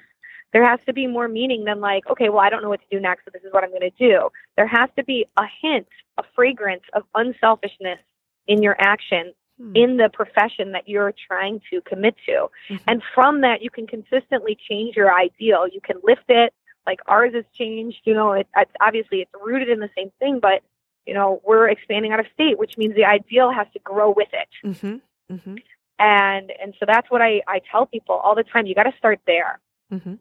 There 0.53 0.65
has 0.65 0.79
to 0.85 0.93
be 0.93 1.07
more 1.07 1.27
meaning 1.27 1.65
than 1.65 1.81
like, 1.81 2.07
okay, 2.07 2.29
well, 2.29 2.39
I 2.39 2.49
don't 2.49 2.61
know 2.63 2.69
what 2.69 2.79
to 2.81 2.87
do 2.89 2.99
next, 2.99 3.25
so 3.25 3.31
this 3.33 3.43
is 3.43 3.51
what 3.53 3.63
I'm 3.63 3.69
going 3.69 3.81
to 3.81 3.89
do. 3.91 4.29
There 4.55 4.67
has 4.67 4.89
to 4.97 5.03
be 5.03 5.25
a 5.37 5.43
hint, 5.61 5.87
a 6.17 6.23
fragrance 6.35 6.83
of 6.93 7.03
unselfishness 7.15 7.99
in 8.47 8.63
your 8.63 8.75
action 8.79 9.33
Hmm. 9.59 9.75
in 9.75 9.97
the 9.97 10.07
profession 10.13 10.73
that 10.73 10.87
you're 10.87 11.11
trying 11.27 11.61
to 11.71 11.81
commit 11.81 12.15
to. 12.27 12.47
Mhm. 12.69 12.79
And 12.87 13.01
from 13.15 13.41
that, 13.41 13.63
you 13.63 13.71
can 13.71 13.87
consistently 13.87 14.53
change 14.55 14.95
your 14.95 15.11
ideal. 15.11 15.67
You 15.67 15.81
can 15.81 15.97
lift 16.03 16.25
it. 16.29 16.53
Like 16.85 16.99
ours 17.07 17.33
has 17.33 17.43
changed. 17.55 18.01
You 18.03 18.13
know, 18.13 18.33
it, 18.33 18.47
it's 18.55 18.71
obviously 18.79 19.21
it's 19.21 19.31
rooted 19.43 19.67
in 19.69 19.79
the 19.79 19.89
same 19.97 20.11
thing, 20.19 20.39
but 20.39 20.61
you 21.07 21.15
know, 21.15 21.41
we're 21.43 21.69
expanding 21.69 22.11
out 22.11 22.19
of 22.19 22.27
state, 22.35 22.59
which 22.59 22.77
means 22.77 22.93
the 22.93 23.05
ideal 23.05 23.49
has 23.49 23.65
to 23.73 23.79
grow 23.79 24.11
with 24.11 24.27
it. 24.31 24.47
Mhm. 24.63 25.01
Mhm. 25.31 25.63
And 25.97 26.51
and 26.61 26.75
so 26.79 26.85
that's 26.85 27.09
what 27.09 27.23
I 27.23 27.41
I 27.47 27.57
tell 27.71 27.87
people 27.87 28.13
all 28.15 28.35
the 28.35 28.43
time. 28.43 28.67
You 28.67 28.75
got 28.75 28.83
to 28.83 28.95
start 28.99 29.19
there. 29.25 29.59
Mhm. 29.91 30.19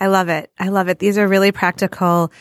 I 0.00 0.06
love 0.06 0.28
it. 0.28 0.50
I 0.58 0.68
love 0.68 0.88
it. 0.88 0.98
These 0.98 1.18
are 1.18 1.26
really 1.26 1.52
practical 1.52 2.32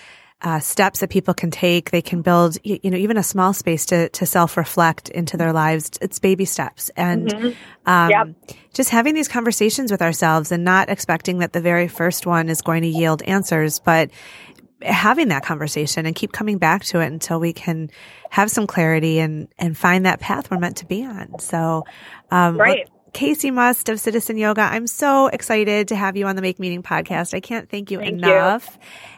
uh, 0.42 0.60
steps 0.60 1.00
that 1.00 1.10
people 1.10 1.34
can 1.34 1.50
take. 1.50 1.90
They 1.90 2.02
can 2.04 2.22
build, 2.22 2.58
you, 2.64 2.80
you 2.84 2.92
know, 2.92 2.98
even 2.98 3.18
a 3.18 3.24
small 3.24 3.54
space 3.54 3.88
to, 3.88 4.10
to 4.10 4.26
self 4.28 4.56
reflect 4.56 5.10
into 5.10 5.36
their 5.38 5.52
lives. 5.52 5.92
It's 6.00 6.20
baby 6.20 6.46
steps. 6.46 6.92
And, 6.96 7.28
Mm-hmm. 7.34 7.90
um, 7.90 8.10
Yep. 8.12 8.58
just 8.74 8.90
having 8.92 9.16
these 9.16 9.28
conversations 9.28 9.92
with 9.92 10.02
ourselves 10.04 10.52
and 10.52 10.64
not 10.64 10.90
expecting 10.90 11.40
that 11.40 11.54
the 11.54 11.62
very 11.62 11.88
first 11.88 12.28
one 12.28 12.50
is 12.50 12.62
going 12.62 12.84
to 12.84 12.88
yield 12.88 13.24
answers, 13.24 13.80
but 13.80 14.12
having 14.84 15.30
that 15.30 15.44
conversation 15.44 16.06
and 16.06 16.16
keep 16.16 16.32
coming 16.32 16.60
back 16.60 16.84
to 16.84 17.00
it 17.00 17.08
until 17.08 17.40
we 17.40 17.52
can 17.52 17.90
have 18.30 18.52
some 18.52 18.68
clarity 18.68 19.18
and, 19.18 19.48
and 19.58 19.76
find 19.76 20.06
that 20.06 20.20
path 20.20 20.52
we're 20.52 20.60
meant 20.60 20.78
to 20.78 20.86
be 20.86 21.04
on. 21.04 21.40
So, 21.40 21.84
um, 22.30 22.58
Right. 22.58 22.88
Kacee 23.14 23.54
Must 23.54 23.90
of 23.90 24.00
Citizen 24.00 24.38
Yoga. 24.38 24.62
I'm 24.62 24.88
so 24.88 25.28
excited 25.28 25.88
to 25.90 25.96
have 25.96 26.18
you 26.18 26.28
on 26.28 26.36
the 26.36 26.42
Make 26.42 26.60
Meaning 26.60 26.84
podcast. 26.84 27.34
I 27.34 27.40
can't 27.40 27.70
thank 27.70 27.92
you 27.92 28.00
Thank 28.00 28.12
you. 28.12 28.18
enough. 28.18 28.78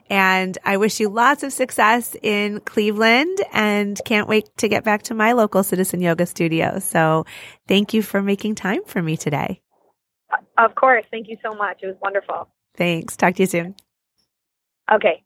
And 0.10 0.58
I 0.64 0.78
wish 0.78 1.00
you 1.00 1.10
lots 1.10 1.44
of 1.44 1.54
success 1.54 2.16
in 2.22 2.62
Cleveland 2.62 3.38
and 3.54 4.00
can't 4.06 4.28
wait 4.28 4.50
to 4.58 4.68
get 4.68 4.84
back 4.84 5.04
to 5.04 5.14
my 5.14 5.34
local 5.34 5.64
Citizen 5.64 6.02
Yoga 6.02 6.26
studio. 6.26 6.80
So 6.80 7.26
thank 7.68 7.94
you 7.94 8.02
for 8.02 8.22
making 8.22 8.56
time 8.56 8.84
for 8.86 9.02
me 9.02 9.18
today. 9.18 9.62
Of 10.58 10.76
course. 10.76 11.06
Thank 11.12 11.28
you 11.28 11.38
so 11.44 11.56
much. 11.56 11.80
It 11.82 11.88
was 11.88 11.96
wonderful. 12.02 12.48
Thanks. 12.78 13.18
Talk 13.18 13.36
to 13.36 13.44
you 13.44 13.48
soon. 13.48 13.76
Okay. 14.92 15.18